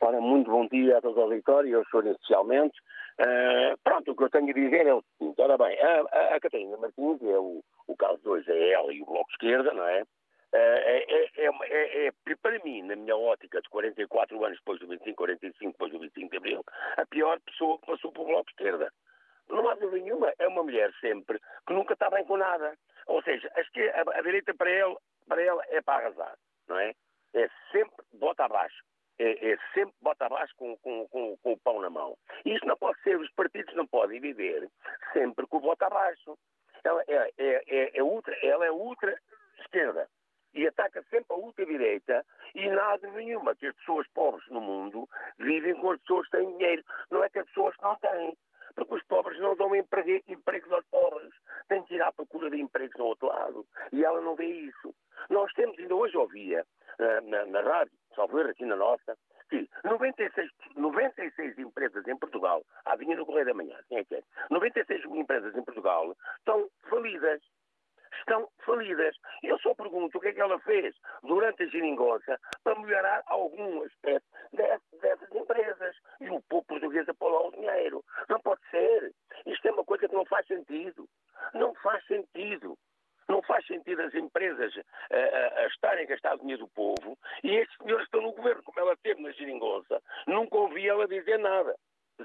[0.00, 2.78] Ora, muito bom dia a todos os auditores, eu sou inicialmente.
[3.20, 6.34] Uh, pronto, o que eu tenho a dizer é o seguinte, ora bem, a, a,
[6.36, 9.32] a Catarina Martins, é o, o caso de hoje é ela e o Bloco de
[9.32, 10.04] Esquerda, não é?
[10.52, 15.16] É, é, é, é, para mim, na minha ótica de 44 anos depois do 25,
[15.16, 16.64] 45, depois do 25 de Abril,
[16.96, 18.92] a pior pessoa que passou pelo Bloco de Esquerda.
[19.48, 22.74] Não há dúvida nenhuma, é uma mulher sempre que nunca está bem com nada.
[23.06, 26.94] Ou seja, a, a, a direita para ela, para ela é para arrasar, não é?
[27.34, 28.82] É sempre bota abaixo.
[29.18, 32.16] É, é, sempre bota abaixo com, com, com, com, o pão na mão.
[32.44, 34.68] Isso não pode ser, os partidos não podem viver
[35.12, 36.38] sempre com o bota abaixo.
[36.84, 39.16] Ela é, é, é, é ultra, ela é ultra
[39.60, 40.08] esquerda
[40.54, 45.74] e ataca sempre a ultra-direita e nada nenhuma que as pessoas pobres no mundo vivem
[45.74, 46.82] com as pessoas que têm dinheiro.
[47.10, 48.36] Não é que as pessoas não têm.
[48.74, 51.32] Porque os pobres não dão emprego, empregos aos pobres.
[51.68, 53.66] Têm que ir à procura de empregos no outro lado.
[53.92, 54.94] E ela não vê isso.
[55.28, 56.64] Nós temos, ainda hoje ouvia
[56.98, 57.92] uh, na, na rádio,
[58.30, 59.16] ver aqui na nossa,
[59.48, 64.16] que 96, 96 empresas em Portugal, ah, vinha no Correio da Manhã, quem é que
[64.16, 64.22] é?
[64.50, 67.40] 96 empresas em Portugal estão falidas
[68.18, 69.16] estão falidas.
[69.42, 73.82] Eu só pergunto o que é que ela fez durante a geringonça para melhorar algum
[73.82, 75.96] aspecto dessas empresas.
[76.20, 78.04] E o povo português apolou o dinheiro.
[78.28, 79.12] Não pode ser.
[79.46, 81.08] Isto é uma coisa que não faz sentido.
[81.54, 82.76] Não faz sentido.
[83.28, 87.76] Não faz sentido as empresas uh, uh, estarem a gastar dinheiro do povo e estes
[87.76, 90.02] senhores estão no governo, como ela teve na geringonça.
[90.26, 91.76] Nunca ouvi ela dizer nada.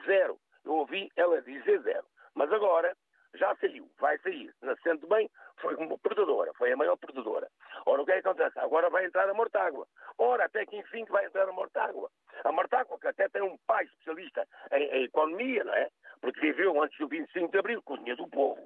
[0.06, 0.40] Zero.
[0.64, 2.06] Eu ouvi ela dizer zero.
[2.34, 2.96] Mas agora
[3.36, 4.54] já saiu, vai sair.
[4.62, 7.50] Nascendo bem, foi uma perdedora, foi a maior perdedora.
[7.86, 8.60] Ora, o que é que acontece?
[8.60, 9.88] Agora vai entrar a Mortágua.
[10.18, 12.10] Ora, até que enfim que vai entrar a Mortágua.
[12.44, 15.90] A Mortágua, que até tem um pai especialista em, em economia, não é?
[16.22, 18.62] Porque viveu antes do 25 de Abril com o dinheiro do povo.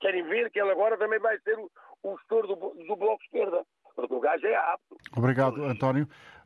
[0.00, 1.70] Querem ver que ele agora também vai ser o,
[2.02, 3.64] o gestor do, do Bloco de Esquerda.
[3.94, 4.96] Porque o gajo é apto.
[5.16, 5.62] Obrigado,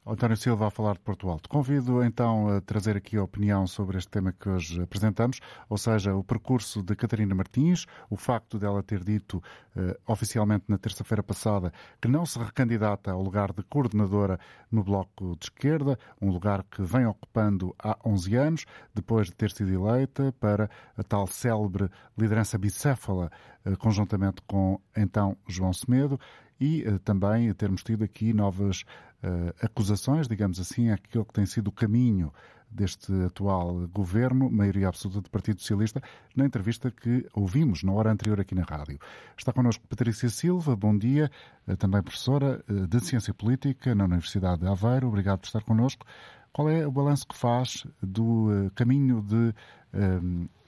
[0.08, 0.36] António.
[0.36, 1.48] Silva a falar de Porto Alto.
[1.48, 6.14] Convido então a trazer aqui a opinião sobre este tema que hoje apresentamos, ou seja,
[6.14, 9.38] o percurso de Catarina Martins, o facto dela ter dito
[9.74, 14.38] uh, oficialmente na terça-feira passada que não se recandidata ao lugar de coordenadora
[14.70, 18.64] no Bloco de Esquerda, um lugar que vem ocupando há 11 anos,
[18.94, 23.28] depois de ter sido eleita para a tal célebre liderança bicéfala,
[23.64, 26.20] uh, conjuntamente com então João Semedo,
[26.60, 28.82] e uh, também termos tido aqui novas
[29.22, 32.32] uh, acusações, digamos assim, àquilo que tem sido o caminho
[32.70, 36.02] deste atual governo, maioria absoluta do Partido Socialista,
[36.34, 38.98] na entrevista que ouvimos na hora anterior aqui na rádio.
[39.38, 41.30] Está connosco Patrícia Silva, bom dia,
[41.66, 45.08] uh, também professora de Ciência Política na Universidade de Aveiro.
[45.08, 46.04] Obrigado por estar connosco.
[46.52, 49.54] Qual é o balanço que faz do caminho de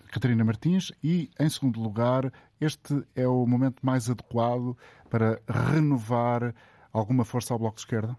[0.08, 4.76] Catarina Martins e, em segundo lugar, este é o momento mais adequado
[5.10, 5.40] para
[5.72, 6.54] renovar
[6.92, 8.16] alguma força ao Bloco de Esquerda?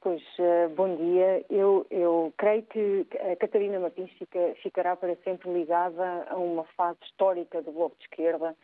[0.00, 1.44] Pois, uh, bom dia.
[1.50, 6.98] Eu, eu, creio que a Catarina Martins fica, ficará para sempre ligada a uma fase
[7.04, 8.56] histórica do Bloco de Esquerda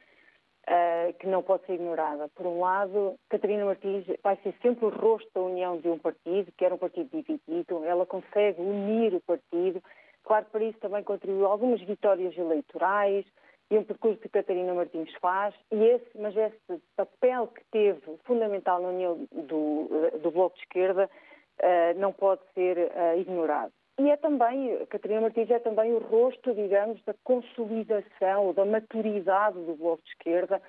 [0.69, 2.29] uh, que não pode ser ignorada.
[2.35, 6.53] Por um lado, Catarina Martins vai ser sempre o rosto da união de um partido,
[6.57, 7.85] que era um partido dividido.
[7.85, 9.83] Ela consegue unir o partido
[10.25, 13.25] Claro para isso também contribuiu algumas vitórias eleitorais
[13.71, 18.81] e um percurso que Catarina Martins faz, e esse, mas esse papel que teve fundamental
[18.81, 19.89] na união do,
[20.23, 21.09] do Bloco de Esquerda
[21.61, 23.73] uh, não pode ser uh, ignorado.
[23.99, 29.77] E é também, Catarina Martins é também o rosto, digamos, da consolidação, da maturidade do
[29.77, 30.61] Bloco de Esquerda.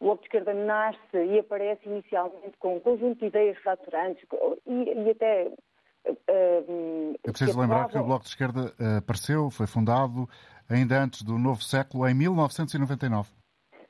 [0.00, 4.26] O Bloco de Esquerda nasce e aparece inicialmente com um conjunto de ideias fraturantes
[4.66, 5.52] e, e até
[7.24, 10.28] é preciso lembrar que o Bloco de Esquerda eh, apareceu, foi fundado
[10.68, 13.28] ainda antes do novo século, em 1999.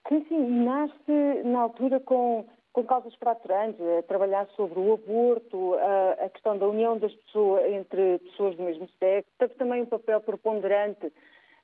[0.09, 6.25] Sim, sim, nasce na altura com, com causas fraturantes, a trabalhar sobre o aborto, a,
[6.25, 10.21] a, questão da união das pessoas entre pessoas do mesmo sexo, teve também um papel
[10.21, 11.13] preponderante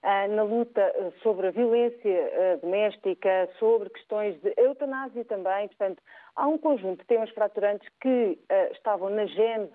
[0.02, 5.68] na luta ah, sobre a violência ah, doméstica, sobre questões de eutanásia também.
[5.68, 6.02] Portanto,
[6.34, 8.38] há um conjunto de temas fraturantes que
[8.72, 9.72] estavam na gênese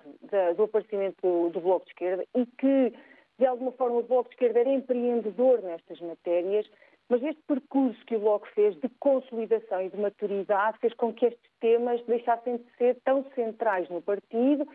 [0.56, 2.94] do aparecimento do, do Bloco de Esquerda e que,
[3.40, 6.68] de alguma forma, o Bloco de Esquerda era empreendedor nestas matérias,
[7.10, 11.28] Mas este percurso que o Bloco fez de consolidação e de maturidade fez com que
[11.28, 14.68] estes temas deixassem de ser tão centrais no partido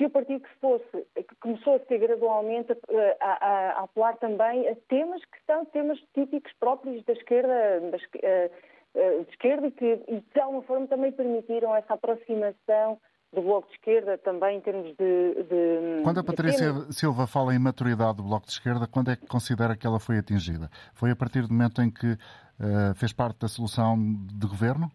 [0.00, 2.76] e o partido que fosse, que começou a ser gradualmente a,
[3.20, 8.50] a, a, apelar também a temas que são temas típicos próprios da esquerda, da, eh,
[8.94, 13.00] eh, de esquerda e que e de alguma forma também permitiram essa aproximação
[13.32, 15.34] do Bloco de Esquerda também em termos de.
[15.44, 19.26] de quando a Patrícia Silva fala em maturidade do Bloco de Esquerda, quando é que
[19.26, 20.70] considera que ela foi atingida?
[20.94, 24.90] Foi a partir do momento em que uh, fez parte da solução de governo?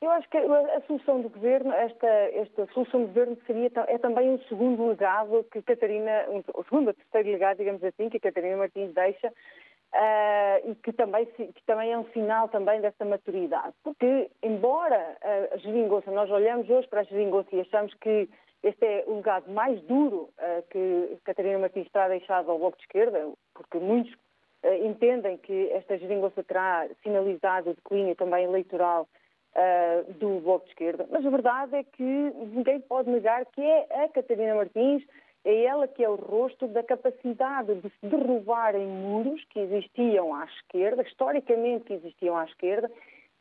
[0.00, 4.30] Eu acho que a solução do governo, esta, esta solução do governo seria é também
[4.30, 8.56] um segundo legado que Catarina, o segundo ou terceiro legado, digamos assim, que a Catarina
[8.56, 9.32] Martins deixa,
[9.92, 13.74] Uh, e que também, que também é um sinal também dessa maturidade.
[13.82, 15.16] Porque, embora
[15.50, 18.28] a geringonça, nós olhamos hoje para a geringonça e achamos que
[18.62, 22.84] este é o legado mais duro uh, que Catarina Martins terá deixado ao Bloco de
[22.84, 29.08] Esquerda, porque muitos uh, entendem que esta geringonça terá sinalizado o declínio também eleitoral
[30.18, 34.08] do Bloco de Esquerda, mas a verdade é que ninguém pode negar que é a
[34.08, 35.02] Catarina Martins
[35.44, 40.44] é ela que é o rosto da capacidade de se derrubarem muros que existiam à
[40.44, 42.90] esquerda, historicamente que existiam à esquerda,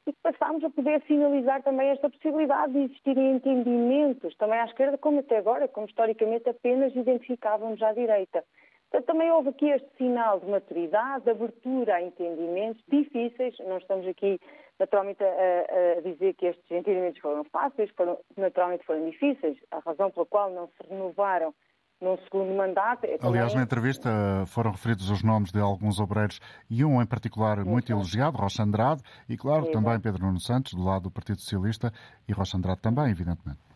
[0.08, 4.98] e que passámos a poder sinalizar também esta possibilidade de existirem entendimentos também à esquerda,
[4.98, 8.44] como até agora, como historicamente apenas identificávamos à direita.
[8.92, 13.56] Portanto, também houve aqui este sinal de maturidade, de abertura a entendimentos difíceis.
[13.60, 14.40] Não estamos aqui
[14.80, 20.10] naturalmente a, a, dizer que estes entendimentos foram fáceis, foram, naturalmente foram difíceis, a razão
[20.10, 21.54] pela qual não se renovaram
[22.02, 23.06] num segundo mandato.
[23.06, 24.10] É Aliás, na entrevista
[24.48, 29.04] foram referidos os nomes de alguns obreiros e um em particular muito elogiado, Rocha Andrade,
[29.28, 29.74] e claro, Exato.
[29.74, 31.92] também Pedro Nuno Santos, do lado do Partido Socialista,
[32.28, 33.69] e Rocha Andrade também, evidentemente.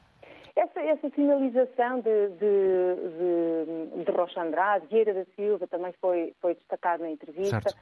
[0.89, 7.03] Essa, sinalização de, de, de, de Rocha Andrade, Vieira da Silva, também foi, foi destacado
[7.03, 7.73] na entrevista.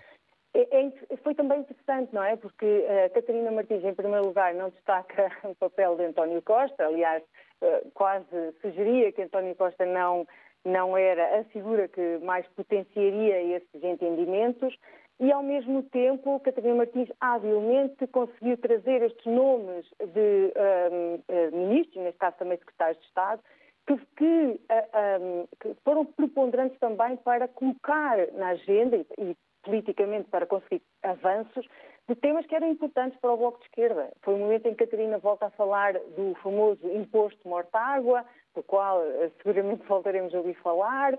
[0.54, 2.36] É, é, foi também interessante, não é?
[2.36, 7.24] Porque uh, Catarina Martins, em primeiro lugar, não destaca o papel de António Costa, aliás,
[7.62, 8.26] uh, quase
[8.62, 10.28] sugeria que António Costa não,
[10.66, 14.76] não era a figura que mais potenciaria esses entendimentos,
[15.20, 20.52] e ao mesmo tempo Catarina Martins habilmente conseguiu trazer estes nomes de
[20.92, 23.42] um, uh, ministros, neste caso também secretários de Estado,
[23.86, 30.48] que, que, um, que, foram preponderantes também para colocar na agenda e, e politicamente para
[30.48, 31.68] conseguir avanços
[32.08, 34.12] de temas que eram importantes para o Bloco de Esquerda.
[34.22, 39.00] Foi o momento em que Catarina volta a falar do famoso imposto morta-água, do qual
[39.00, 41.18] uh, seguramente voltaremos a ouvir falar, uh,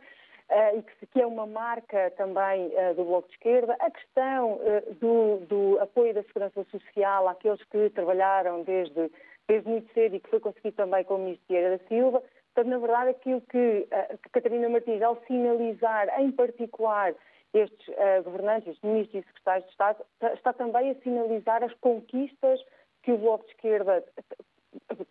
[0.79, 3.77] e que, é uma marca também uh, do Bloco de Esquerda.
[3.81, 4.61] A questão
[5.01, 9.11] do, do, apoio da segurança social àqueles que trabalharam desde,
[9.49, 12.23] desde muito cedo e que foi conseguido também com o Ministro da Silva.
[12.55, 13.89] Portanto, na verdade, aquilo que,
[14.23, 17.15] que Catarina Martins, ao sinalizar em particular
[17.55, 22.61] estes uh, governantes, estes ministros e secretários de Estado, está também a sinalizar as conquistas
[23.03, 24.05] que o Bloco de Esquerda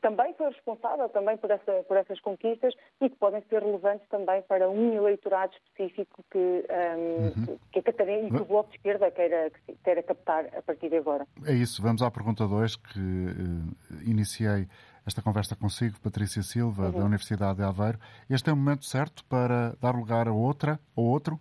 [0.02, 4.42] também foi responsável também por, essa, por essas conquistas e que podem ser relevantes também
[4.44, 7.60] para um eleitorado específico que, um, uhum.
[7.72, 9.52] que a Catarina e que o Bloco de Esquerda queira,
[9.84, 11.28] queira captar a partir de agora.
[11.46, 11.82] É isso.
[11.82, 14.68] Vamos à pergunta 2 que uh, iniciei
[15.06, 16.92] esta conversa consigo, Patrícia Silva, uhum.
[16.92, 18.00] da Universidade de Aveiro.
[18.30, 21.40] Este é o momento certo para dar lugar a outra ou outro?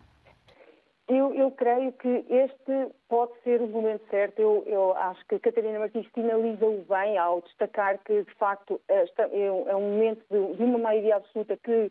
[1.10, 4.38] Eu, eu, creio que este pode ser o momento certo.
[4.38, 9.04] Eu, eu acho que a Catarina Martins finaliza-o bem ao destacar que, de facto, é,
[9.34, 11.90] é um momento de, de uma maioria absoluta que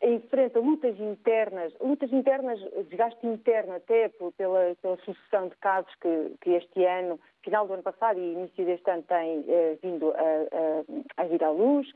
[0.00, 6.50] enfrenta lutas internas, lutas internas, desgaste interno até pela, pela sucessão de casos que, que,
[6.50, 11.22] este ano, final do ano passado e início deste ano, tem eh, vindo a, a,
[11.22, 11.88] a vir à luz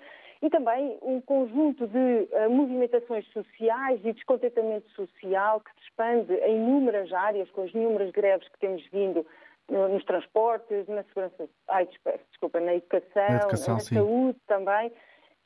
[0.43, 6.57] e também um conjunto de uh, movimentações sociais e descontentamento social que se expande em
[6.57, 9.27] inúmeras áreas, com as inúmeras greves que temos vindo
[9.69, 11.89] uh, nos transportes, na segurança, ai,
[12.31, 14.93] desculpa, na educação, na, educação, na saúde também.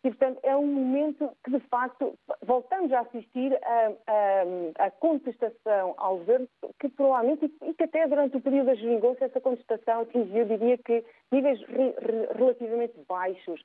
[0.03, 5.95] E, portanto, é um momento que, de facto, voltamos a assistir a, a, a contestação
[5.99, 6.49] ao governo,
[6.79, 11.05] que provavelmente, e que até durante o período da geringonça, essa contestação atingiu, diria que,
[11.31, 13.63] níveis re, re, relativamente baixos.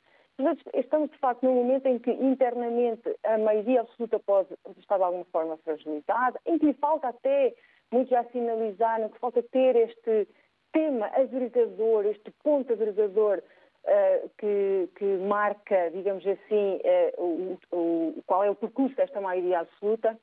[0.74, 5.26] Estamos, de facto, num momento em que internamente a maioria absoluta pode estar de alguma
[5.26, 7.54] forma fragilizada, em que falta até,
[7.89, 10.28] muitos já sinalizaram que falta ter este
[10.74, 13.41] tema agregador, este ponto agregador
[13.86, 19.62] uh, que, que, marca, digamos assim, uh, o, o, qual é o percurso desta maioria
[19.62, 20.19] absoluta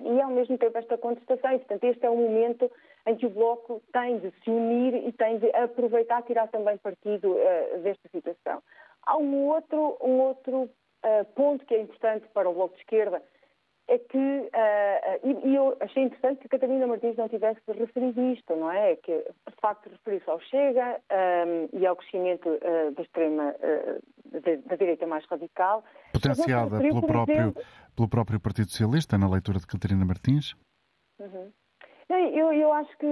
[0.00, 1.52] e, ao mesmo tempo, esta contestação.
[1.52, 2.68] E, portanto, este é um momento
[3.06, 7.30] em que o Bloco tem de se unir e tem de aproveitar, tirar também partido
[7.30, 8.60] uh, desta situação.
[9.06, 13.22] Há um outro, um outro uh, ponto que é importante para o Bloco de Esquerda,
[13.88, 18.70] é que, uh, e, eu achei interessante que Catarina Martins não tivesse referido isto, não
[18.70, 18.96] é?
[18.96, 21.00] Que, de facto, referir-se ao Chega
[21.46, 25.84] um, e ao crescimento uh, da extrema, uh, da, direita mais radical.
[26.12, 27.62] Potenciada pelo, próprio, exemplo...
[27.94, 30.56] pelo próprio Partido Socialista, na leitura de Catarina Martins?
[31.20, 31.52] Uhum.
[32.08, 33.06] Eu, eu, acho que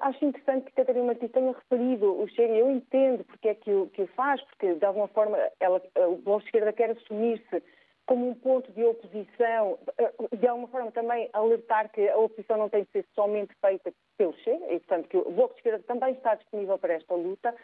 [0.00, 2.54] acho interessante que Catarina Martins tenha referido o Chega.
[2.54, 6.16] Eu entendo porque é que o, que o faz, porque de alguma forma ela, o
[6.16, 7.62] Bloco de Esquerda quer assumir-se
[8.06, 12.68] como um ponto de oposição, eh, de alguma forma também alertar que a oposição não
[12.68, 16.14] tem de ser somente feita pelo Chega, e portanto que o Bloco de Esquerda também
[16.14, 17.54] está disponível para esta luta,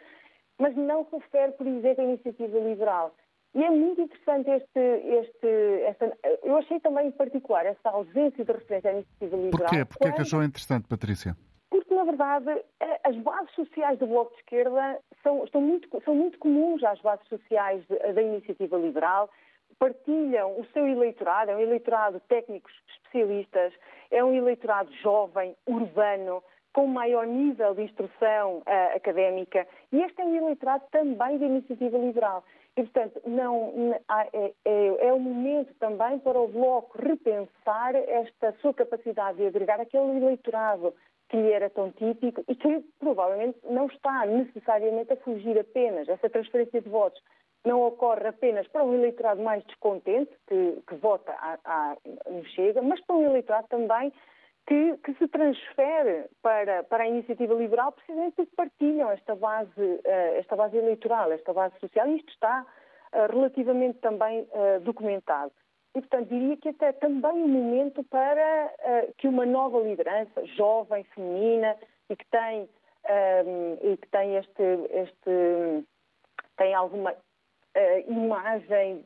[0.57, 3.15] mas não refere, por exemplo, a iniciativa liberal.
[3.55, 8.51] E é muito interessante este, este esta, eu achei também em particular essa ausência de
[8.51, 9.69] referência à iniciativa liberal.
[9.69, 9.85] Porquê?
[9.85, 10.15] Porquê quando...
[10.15, 11.37] que achou interessante, Patrícia?
[11.69, 12.63] Porque, na verdade,
[13.03, 17.83] as bases sociais do Bloco de Esquerda são, muito, são muito comuns às bases sociais
[17.87, 19.29] da iniciativa liberal
[19.79, 23.73] partilham o seu eleitorado, é um eleitorado técnicos especialistas,
[24.09, 26.41] é um eleitorado jovem, urbano,
[26.71, 31.97] com maior nível de instrução uh, académica e este é um eleitorado também da iniciativa
[31.97, 32.43] liberal.
[32.75, 33.93] E, portanto, não,
[34.33, 39.79] é, é, é o momento também para o Bloco repensar esta sua capacidade de agregar
[39.79, 40.93] aquele eleitorado
[41.29, 46.09] que lhe era tão típico e que provavelmente não está necessariamente a fugir apenas.
[46.09, 47.21] Essa transferência de votos
[47.65, 51.97] não ocorre apenas para um eleitorado mais descontente, que, que vota a, a,
[52.29, 54.11] no Chega, mas para um eleitorado também
[54.65, 60.37] que, que, se transfere para, para a iniciativa liberal precisamente porque partilham esta base, uh,
[60.37, 62.65] esta base eleitoral, esta base social, e isto está
[63.13, 65.51] uh, relativamente também uh, documentado.
[65.95, 68.73] E, portanto, diria que até também um momento para
[69.19, 71.75] que uma nova liderança, jovem, feminina,
[72.09, 72.67] e que tem,
[73.79, 75.85] e que tem este, este
[76.57, 77.15] tem alguma
[77.75, 79.03] uh, imagem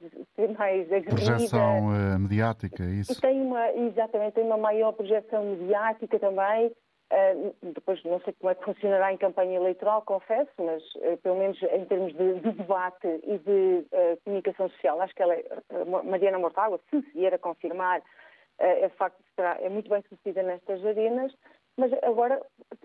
[0.57, 0.87] mais.
[1.03, 3.11] Projeção uh, mediática, é isso?
[3.11, 6.71] E tem uma, exatamente, tem uma maior projeção mediática também.
[7.09, 11.37] Uh, depois não sei como é que funcionará em campanha eleitoral, confesso, mas uh, pelo
[11.37, 13.85] menos em termos de, de debate e de
[14.25, 15.45] comunicação social, acho que ela é,
[16.03, 18.01] Mariana Mortágua, se vier a confirmar,
[18.59, 21.31] é facto será, é muito bem sucedida nestas arenas
[21.77, 22.41] mas agora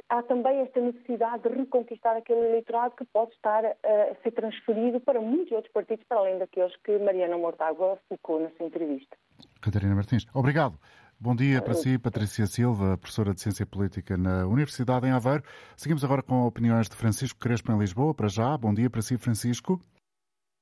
[0.08, 5.20] há também esta necessidade de reconquistar aquele eleitorado que pode estar a ser transferido para
[5.20, 9.16] muitos outros partidos, para além daqueles que Mariana Mortágua focou na sua entrevista.
[9.60, 10.78] Catarina Martins, obrigado.
[11.18, 15.44] Bom dia para si, Patrícia Silva, professora de Ciência Política na Universidade em Aveiro.
[15.76, 18.12] Seguimos agora com opiniões de Francisco Crespo em Lisboa.
[18.12, 19.80] Para já, bom dia para si, Francisco.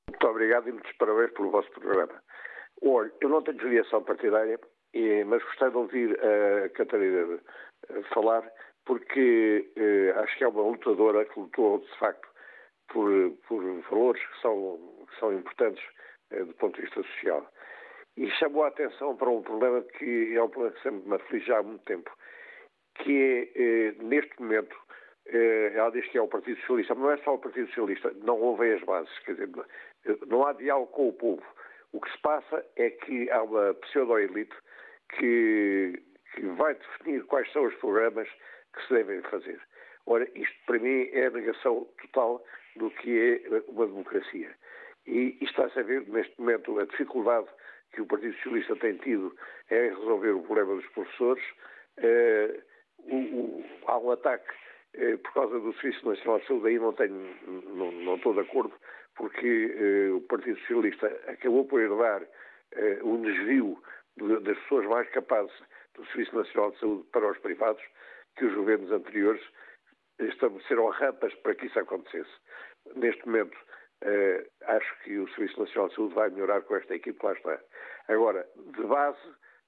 [0.07, 2.13] Muito obrigado e muitos parabéns pelo vosso programa.
[2.83, 4.59] Olha, eu não tenho filiação partidária,
[5.25, 7.39] mas gostei de ouvir a Catarina
[8.13, 8.49] falar,
[8.85, 12.27] porque eh, acho que é uma lutadora que lutou, de facto,
[12.89, 13.09] por,
[13.47, 15.83] por valores que são, que são importantes
[16.31, 17.47] eh, do ponto de vista social.
[18.17, 21.51] E chamou a atenção para um problema que é um problema que sempre me aflige
[21.53, 22.11] há muito tempo,
[22.95, 24.75] que é, eh, neste momento,
[25.27, 28.11] eh, ela diz que é o Partido Socialista, mas não é só o Partido Socialista,
[28.23, 29.49] não ouvem as bases, quer dizer,
[30.27, 31.43] não há diálogo com o povo.
[31.93, 34.55] O que se passa é que há uma pseudo-elite
[35.17, 36.01] que
[36.41, 38.27] que vai definir quais são os programas
[38.73, 39.61] que se devem fazer.
[40.07, 42.43] Ora, isto para mim é a negação total
[42.77, 44.49] do que é uma democracia.
[45.05, 47.47] E está-se a ver, neste momento, a dificuldade
[47.93, 49.35] que o Partido Socialista tem tido
[49.69, 51.43] em resolver o problema dos professores.
[51.99, 52.61] Uh,
[52.97, 54.51] o, o, há um ataque
[54.95, 57.35] uh, por causa do Serviço Nacional de Saúde, aí não, tenho,
[57.75, 58.73] não, não estou de acordo,
[59.15, 59.65] porque
[60.09, 62.23] uh, o Partido Socialista acabou por herdar
[63.03, 63.77] um desvio
[64.15, 65.53] de, das pessoas mais capazes
[65.95, 67.83] do Serviço Nacional de Saúde para os privados
[68.37, 69.43] que os governos anteriores
[70.19, 72.31] estabeleceram rampas para que isso acontecesse.
[72.95, 73.57] Neste momento,
[74.01, 77.33] eh, acho que o Serviço Nacional de Saúde vai melhorar com esta equipe que lá
[77.33, 77.59] está.
[78.07, 79.19] Agora, de base,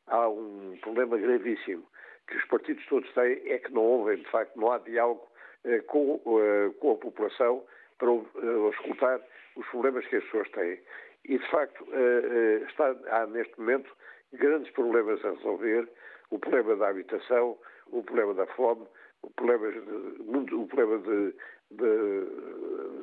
[0.07, 1.87] há um problema gravíssimo
[2.27, 5.27] que os partidos todos têm, é que não houve, de facto, não há diálogo
[5.65, 7.65] eh, com, eh, com a população
[7.97, 9.21] para uh, escutar
[9.55, 10.79] os problemas que as pessoas têm.
[11.25, 13.89] E, de facto, uh, está, há neste momento
[14.33, 15.89] grandes problemas a resolver
[16.29, 17.57] o problema da habitação,
[17.87, 18.87] o problema da fome,
[19.21, 21.35] o problema de, o problema de,
[21.71, 22.25] de,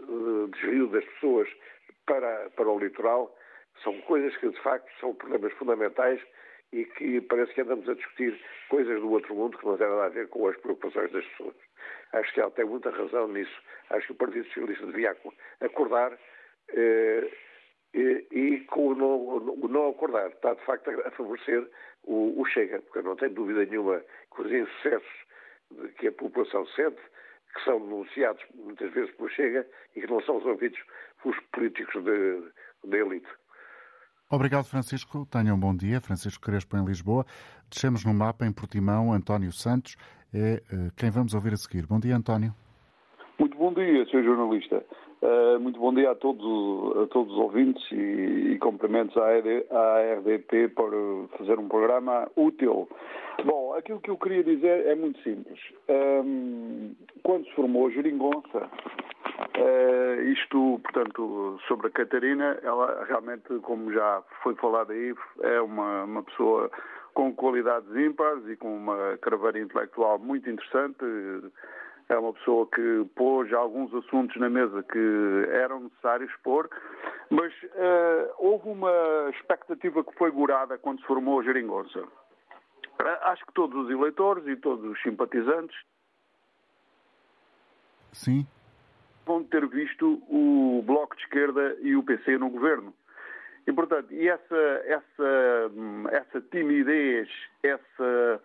[0.07, 1.49] de desvio das pessoas
[2.07, 3.35] para, para o litoral,
[3.83, 6.20] são coisas que de facto são problemas fundamentais
[6.72, 10.05] e que parece que andamos a discutir coisas do outro mundo que não têm nada
[10.05, 11.55] a ver com as preocupações das pessoas.
[12.12, 13.62] Acho que ela tem muita razão nisso.
[13.91, 15.16] Acho que o Partido Socialista devia
[15.61, 16.16] acordar
[16.72, 17.31] eh,
[17.95, 21.68] e, e, com o não, o não, acordar está de facto a favorecer
[22.05, 24.03] o, o, Chega, porque não tenho dúvida nenhuma
[24.34, 25.11] que os insucessos
[25.99, 27.01] que a população sente,
[27.55, 29.66] que são denunciados muitas vezes pelo Chega
[29.97, 30.78] e que não são resolvidos
[31.22, 32.05] pelos políticos
[32.84, 33.28] da elite.
[34.30, 35.26] Obrigado, Francisco.
[35.26, 36.01] Tenham um bom dia.
[36.01, 37.26] Francisco Crespo, em Lisboa.
[37.68, 39.12] Descemos no mapa em Portimão.
[39.12, 39.97] António Santos
[40.32, 41.84] é uh, quem vamos ouvir a seguir.
[41.84, 42.55] Bom dia, António.
[43.41, 44.22] Muito bom dia, Sr.
[44.22, 44.84] Jornalista.
[45.23, 49.66] Uh, muito bom dia a todos, a todos os ouvintes e, e cumprimentos à, ED,
[49.71, 50.91] à RDP por
[51.37, 52.89] fazer um programa útil.
[53.45, 55.61] Bom, aquilo que eu queria dizer é muito simples.
[55.91, 58.71] Um, quando se formou a Geringonça,
[59.59, 66.05] uh, isto, portanto, sobre a Catarina, ela realmente, como já foi falado aí, é uma,
[66.05, 66.71] uma pessoa
[67.12, 71.05] com qualidades ímpares e com uma carreira intelectual muito interessante
[72.11, 76.68] é uma pessoa que pôs alguns assuntos na mesa que eram necessários pôr,
[77.30, 82.00] mas uh, houve uma expectativa que foi gorada quando se formou a Geringonça.
[82.00, 85.76] Uh, acho que todos os eleitores e todos os simpatizantes
[88.12, 88.44] Sim.
[89.24, 92.92] vão ter visto o Bloco de Esquerda e o PC no governo.
[93.66, 95.70] E, portanto, e essa, essa,
[96.11, 97.28] essa timidez,
[97.62, 98.40] essa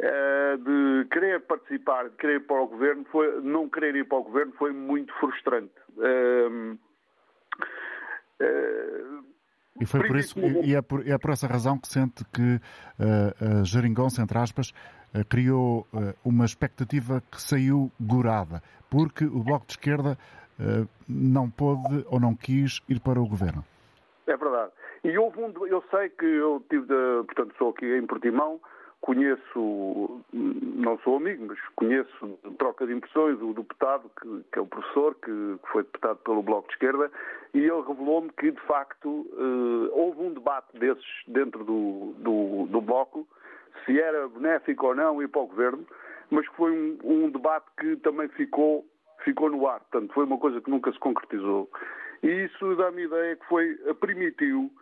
[0.00, 4.18] uh, de querer participar, de querer ir para o governo, foi, não querer ir para
[4.18, 5.74] o governo foi muito frustrante.
[5.96, 6.78] Uh,
[8.40, 9.24] uh,
[9.80, 13.60] e foi por isso, e é por, é por essa razão que sente que uh,
[13.60, 14.72] a Jeringonça, entre aspas,
[15.28, 15.86] criou
[16.24, 20.18] uma expectativa que saiu gorada, porque o Bloco de Esquerda
[21.08, 23.64] não pôde ou não quis ir para o governo.
[24.26, 24.72] É verdade.
[25.02, 25.66] E houve um.
[25.66, 26.86] Eu sei que eu tive.
[26.86, 28.60] De, portanto, sou aqui em Portimão,
[29.00, 30.24] conheço.
[30.32, 35.14] Não sou amigo, mas conheço troca de impressões o deputado, que, que é o professor,
[35.16, 35.30] que,
[35.62, 37.10] que, foi deputado pelo Bloco de Esquerda,
[37.52, 42.80] e ele revelou-me que, de facto, eh, houve um debate desses dentro do, do, do,
[42.80, 43.26] Bloco,
[43.84, 45.86] se era benéfico ou não ir para o governo,
[46.30, 48.84] mas que foi um, um debate que também ficou,
[49.22, 49.80] ficou no ar.
[49.80, 51.68] Portanto, foi uma coisa que nunca se concretizou.
[52.24, 54.72] E isso dá-me a ideia que foi, eh, permitiu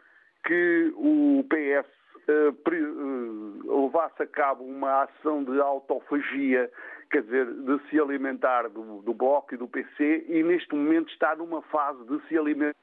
[0.44, 1.88] que o PS
[2.28, 6.70] uh, uh, levasse a cabo uma ação de autofagia,
[7.10, 11.34] quer dizer, de se alimentar do, do Bloco e do PC, e neste momento está
[11.34, 12.76] numa fase de se alimentar.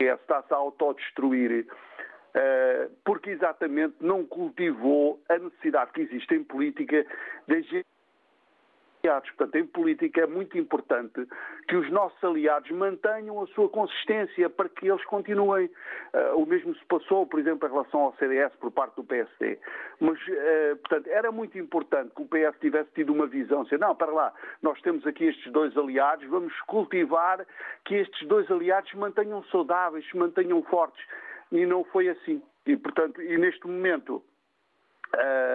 [0.00, 1.64] Está-se a autodestruir,
[3.04, 7.06] porque exatamente não cultivou a necessidade que existe em política
[7.46, 7.62] de
[9.04, 9.28] aliados.
[9.30, 11.26] Portanto, em política é muito importante
[11.66, 15.66] que os nossos aliados mantenham a sua consistência para que eles continuem.
[16.14, 19.58] Uh, o mesmo se passou, por exemplo, em relação ao CDS por parte do PSD.
[20.00, 23.94] Mas, uh, portanto, era muito importante que o PS tivesse tido uma visão, assim, não,
[23.94, 24.32] para lá,
[24.62, 27.44] nós temos aqui estes dois aliados, vamos cultivar
[27.84, 31.04] que estes dois aliados se mantenham saudáveis, se mantenham fortes.
[31.50, 32.40] E não foi assim.
[32.66, 34.22] E, portanto, e neste momento
[35.14, 35.51] Uh,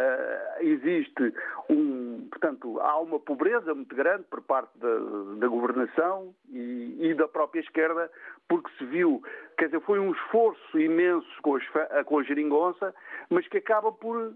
[0.62, 1.34] existe
[1.70, 5.00] um, portanto, há uma pobreza muito grande por parte da,
[5.40, 8.10] da governação e, e, da própria esquerda,
[8.48, 9.22] porque se viu,
[9.58, 11.64] quer dizer, foi um esforço imenso com, as,
[12.06, 12.94] com a geringonça,
[13.30, 14.36] mas que acaba por uh,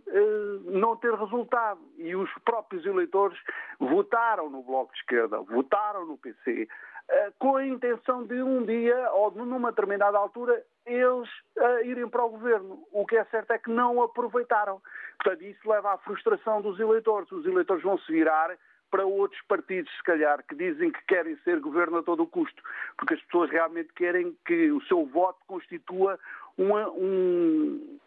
[0.65, 1.79] não ter resultado.
[1.97, 3.37] E os próprios eleitores
[3.79, 6.67] votaram no Bloco de Esquerda, votaram no PC,
[7.09, 12.23] uh, com a intenção de um dia, ou numa determinada altura, eles uh, irem para
[12.23, 12.83] o governo.
[12.91, 14.81] O que é certo é que não aproveitaram.
[15.21, 17.31] Portanto, isso leva à frustração dos eleitores.
[17.31, 18.57] Os eleitores vão se virar
[18.89, 22.61] para outros partidos, se calhar, que dizem que querem ser governo a todo o custo,
[22.97, 26.19] porque as pessoas realmente querem que o seu voto constitua
[26.57, 27.99] uma, um.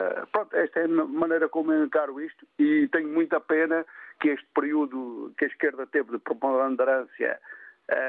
[0.00, 3.86] Uh, pronto, esta é a maneira como eu encaro isto e tenho muita pena
[4.18, 7.38] que este período que a esquerda teve de preponderância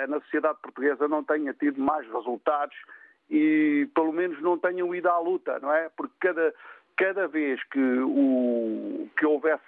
[0.07, 2.75] na sociedade portuguesa não tenha tido mais resultados
[3.29, 5.89] e pelo menos não tenham ido à luta, não é?
[5.89, 6.53] Porque cada,
[6.97, 9.63] cada vez que, o, que houvesse,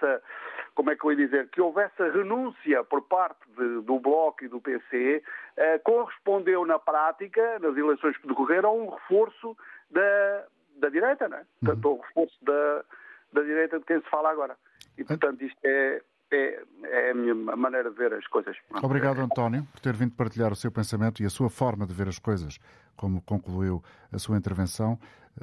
[0.75, 4.43] como é que eu ia dizer, que houvesse a renúncia por parte de, do Bloco
[4.43, 5.23] e do PC,
[5.55, 9.57] eh, correspondeu na prática, nas eleições que decorreram, a um reforço
[9.89, 10.45] da,
[10.75, 11.45] da direita, não é?
[11.61, 11.93] Portanto, uhum.
[11.93, 12.83] o reforço da,
[13.31, 14.57] da direita de quem se fala agora.
[14.97, 16.01] E, portanto, isto é,
[16.33, 18.57] é, é, a minha maneira de ver as coisas.
[18.81, 22.07] Obrigado, António, por ter vindo partilhar o seu pensamento e a sua forma de ver
[22.07, 22.59] as coisas,
[22.95, 23.81] como concluiu
[24.11, 24.97] a sua intervenção.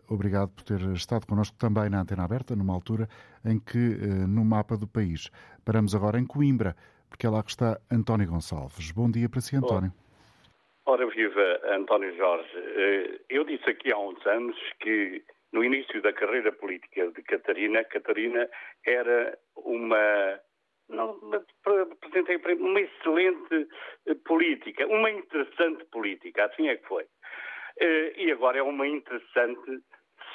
[0.09, 3.09] Obrigado por ter estado connosco também na Antena Aberta, numa altura
[3.45, 5.30] em que, eh, no mapa do país,
[5.64, 6.76] paramos agora em Coimbra,
[7.09, 8.93] porque é lá que está António Gonçalves.
[8.93, 9.93] Bom dia para si, António.
[10.86, 12.51] Ora, viva António Jorge.
[12.57, 17.82] Eh, eu disse aqui há uns anos que no início da carreira política de Catarina,
[17.84, 18.49] Catarina
[18.86, 20.41] era uma
[20.91, 23.68] não, apresentei uma excelente
[24.07, 27.07] eh, política, uma interessante política, assim é que foi.
[27.78, 29.82] Eh, e agora é uma interessante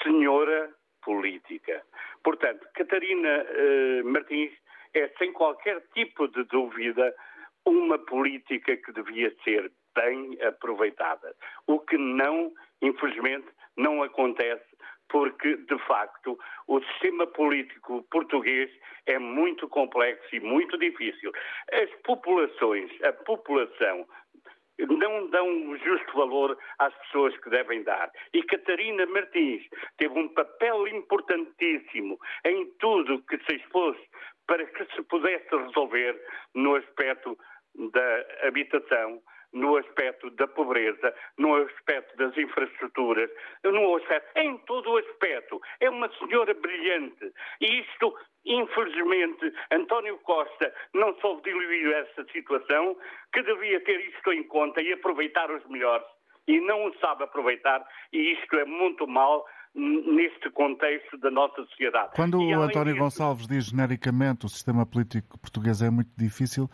[0.02, 1.84] senhora política.
[2.24, 4.52] Portanto, Catarina eh, Martins
[4.96, 7.14] é, sem qualquer tipo de dúvida,
[7.66, 11.36] uma política que devia ser bem aproveitada.
[11.68, 13.48] O que não, infelizmente,
[13.78, 14.75] não acontece
[15.10, 16.38] porque, de facto,
[16.68, 18.72] o sistema político português
[19.06, 21.32] é muito complexo e muito difícil.
[21.72, 24.08] As populações, a população
[24.78, 28.12] não dão o justo valor às pessoas que devem dar.
[28.34, 29.64] E Catarina Martins
[29.98, 33.98] teve um papel importantíssimo em tudo que se expôs
[34.48, 36.20] para que se pudesse resolver
[36.54, 37.38] no aspecto
[37.92, 39.22] da habitação,
[39.56, 43.30] no aspecto da pobreza, no aspecto das infraestruturas,
[43.64, 45.62] no aspecto, em todo o aspecto.
[45.80, 47.32] É uma senhora brilhante.
[47.62, 48.14] E isto,
[48.46, 52.98] infelizmente, António Costa não soube diluir essa situação,
[53.34, 56.06] que devia ter isto em conta e aproveitar os melhores.
[56.48, 57.84] E não o sabe aproveitar,
[58.14, 62.12] e isto é muito mal neste contexto da nossa sociedade.
[62.16, 63.04] Quando o António disso...
[63.04, 66.70] Gonçalves diz genericamente o sistema político português é muito difícil,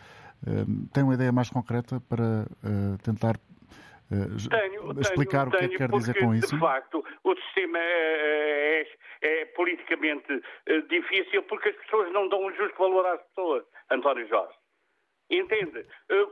[0.92, 5.68] tem uma ideia mais concreta para uh, tentar uh, tenho, explicar tenho, o que é
[5.68, 6.54] que quer dizer com isso?
[6.54, 8.82] De facto, o sistema é,
[9.22, 13.64] é, é politicamente eh, difícil porque as pessoas não dão o justo valor às pessoas,
[13.90, 14.54] António Jorge.
[15.30, 15.86] Entende?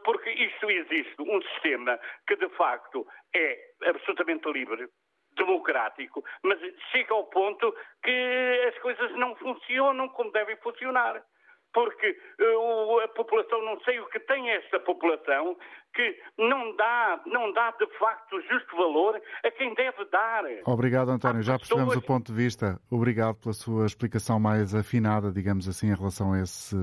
[0.04, 4.88] Porque isto existe um sistema que de facto é absolutamente livre,
[5.36, 6.58] democrático, mas
[6.90, 11.24] chega ao ponto que as coisas não funcionam como devem funcionar
[11.72, 15.56] porque uh, a população, não sei o que tem esta população,
[15.94, 20.44] que não dá, não dá de facto justo valor a quem deve dar.
[20.64, 21.42] Obrigado, António.
[21.42, 22.04] Já percebemos pessoas...
[22.04, 22.80] o ponto de vista.
[22.90, 26.76] Obrigado pela sua explicação mais afinada, digamos assim, em relação a, esse,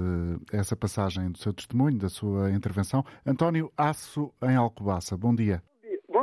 [0.52, 3.04] essa passagem do seu testemunho, da sua intervenção.
[3.26, 5.18] António Aço, em Alcobaça.
[5.18, 5.62] Bom dia.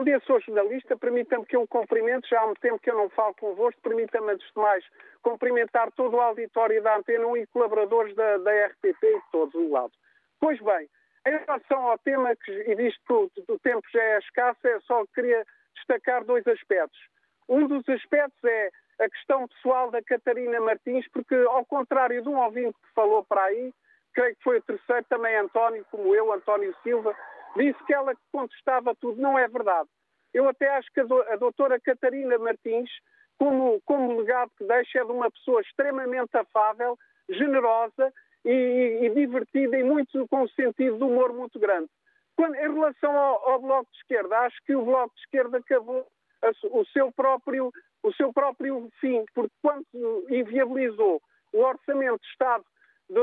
[0.04, 0.96] Dia, sou jornalista.
[0.96, 4.46] Permita-me que um cumprimento, já há um tempo que eu não falo convosco, permita-me, antes
[4.46, 4.84] de mais,
[5.22, 9.54] cumprimentar todo o auditório da Antena 1 e colaboradores da, da RTP e de todos
[9.54, 9.96] os lados.
[10.38, 10.88] Pois bem,
[11.26, 13.00] em relação ao tema, que, e visto
[13.34, 15.44] que o tempo já é escasso, é só queria
[15.74, 17.00] destacar dois aspectos.
[17.48, 22.38] Um dos aspectos é a questão pessoal da Catarina Martins, porque, ao contrário de um
[22.38, 23.72] ouvinte que falou para aí,
[24.12, 27.16] creio que foi o terceiro, também António, como eu, António Silva,
[27.56, 29.20] disse que ela contestava tudo.
[29.20, 29.88] Não é verdade.
[30.34, 32.90] Eu até acho que a doutora Catarina Martins,
[33.38, 38.12] como, como legado que deixa, é de uma pessoa extremamente afável, generosa
[38.44, 41.88] e, e divertida e muito com um sentido de humor muito grande.
[42.36, 46.04] Quando, em relação ao, ao, Bloco de Esquerda, acho que o Bloco de Esquerda acabou
[46.42, 47.72] a, o, seu próprio,
[48.02, 49.86] o seu próprio fim, porque quando
[50.28, 51.22] inviabilizou
[51.52, 52.64] o Orçamento de Estado
[53.08, 53.20] de,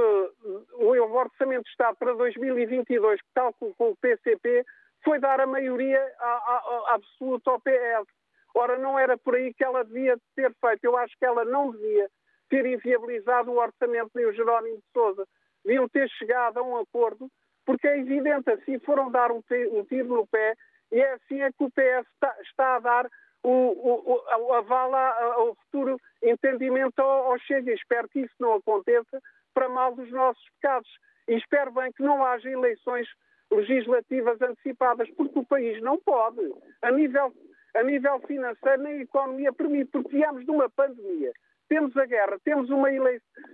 [0.75, 4.65] o Orçamento de Estado para 2022, tal como com o PCP,
[5.03, 8.07] foi dar a maioria a, a, a absoluta ao PS.
[8.53, 10.83] Ora, não era por aí que ela devia ter feito.
[10.83, 12.09] Eu acho que ela não devia
[12.49, 15.25] ter inviabilizado o orçamento de Jerónimo de Sousa.
[15.63, 17.29] Deviam ter chegado a um acordo,
[17.65, 20.55] porque é evidente, assim foram dar um, tiro no pé,
[20.91, 23.09] e é assim é que o PS está, está a dar
[23.43, 27.71] o, o, o aval ao futuro entendimento ao, ao Chega.
[27.71, 29.21] Espero que isso não aconteça,
[29.53, 30.89] para mal dos nossos pecados.
[31.27, 33.07] E espero bem que não haja eleições
[33.51, 36.41] legislativas antecipadas, porque o país não pode,
[36.81, 37.33] a nível,
[37.75, 41.31] a nível financeiro, nem a economia permite, porque viemos de uma pandemia.
[41.67, 42.89] Temos a guerra, temos uma,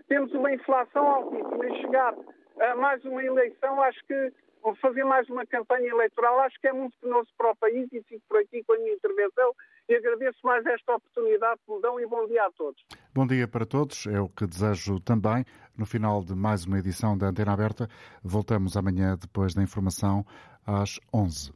[0.08, 2.16] temos uma inflação altíssima e chegar
[2.60, 4.32] a mais uma eleição, acho que
[4.82, 8.24] fazer mais uma campanha eleitoral, acho que é muito penoso para o país e fico
[8.28, 9.54] por aqui com a minha intervenção
[9.88, 12.84] e agradeço mais esta oportunidade que me dão e bom dia a todos.
[13.14, 15.45] Bom dia para todos, é o que desejo também.
[15.78, 17.88] No final de mais uma edição da Antena Aberta,
[18.23, 20.25] voltamos amanhã depois da informação
[20.65, 21.53] às 11.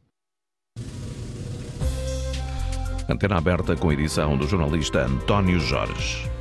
[3.08, 6.31] Antena Aberta com edição do jornalista António Jorge.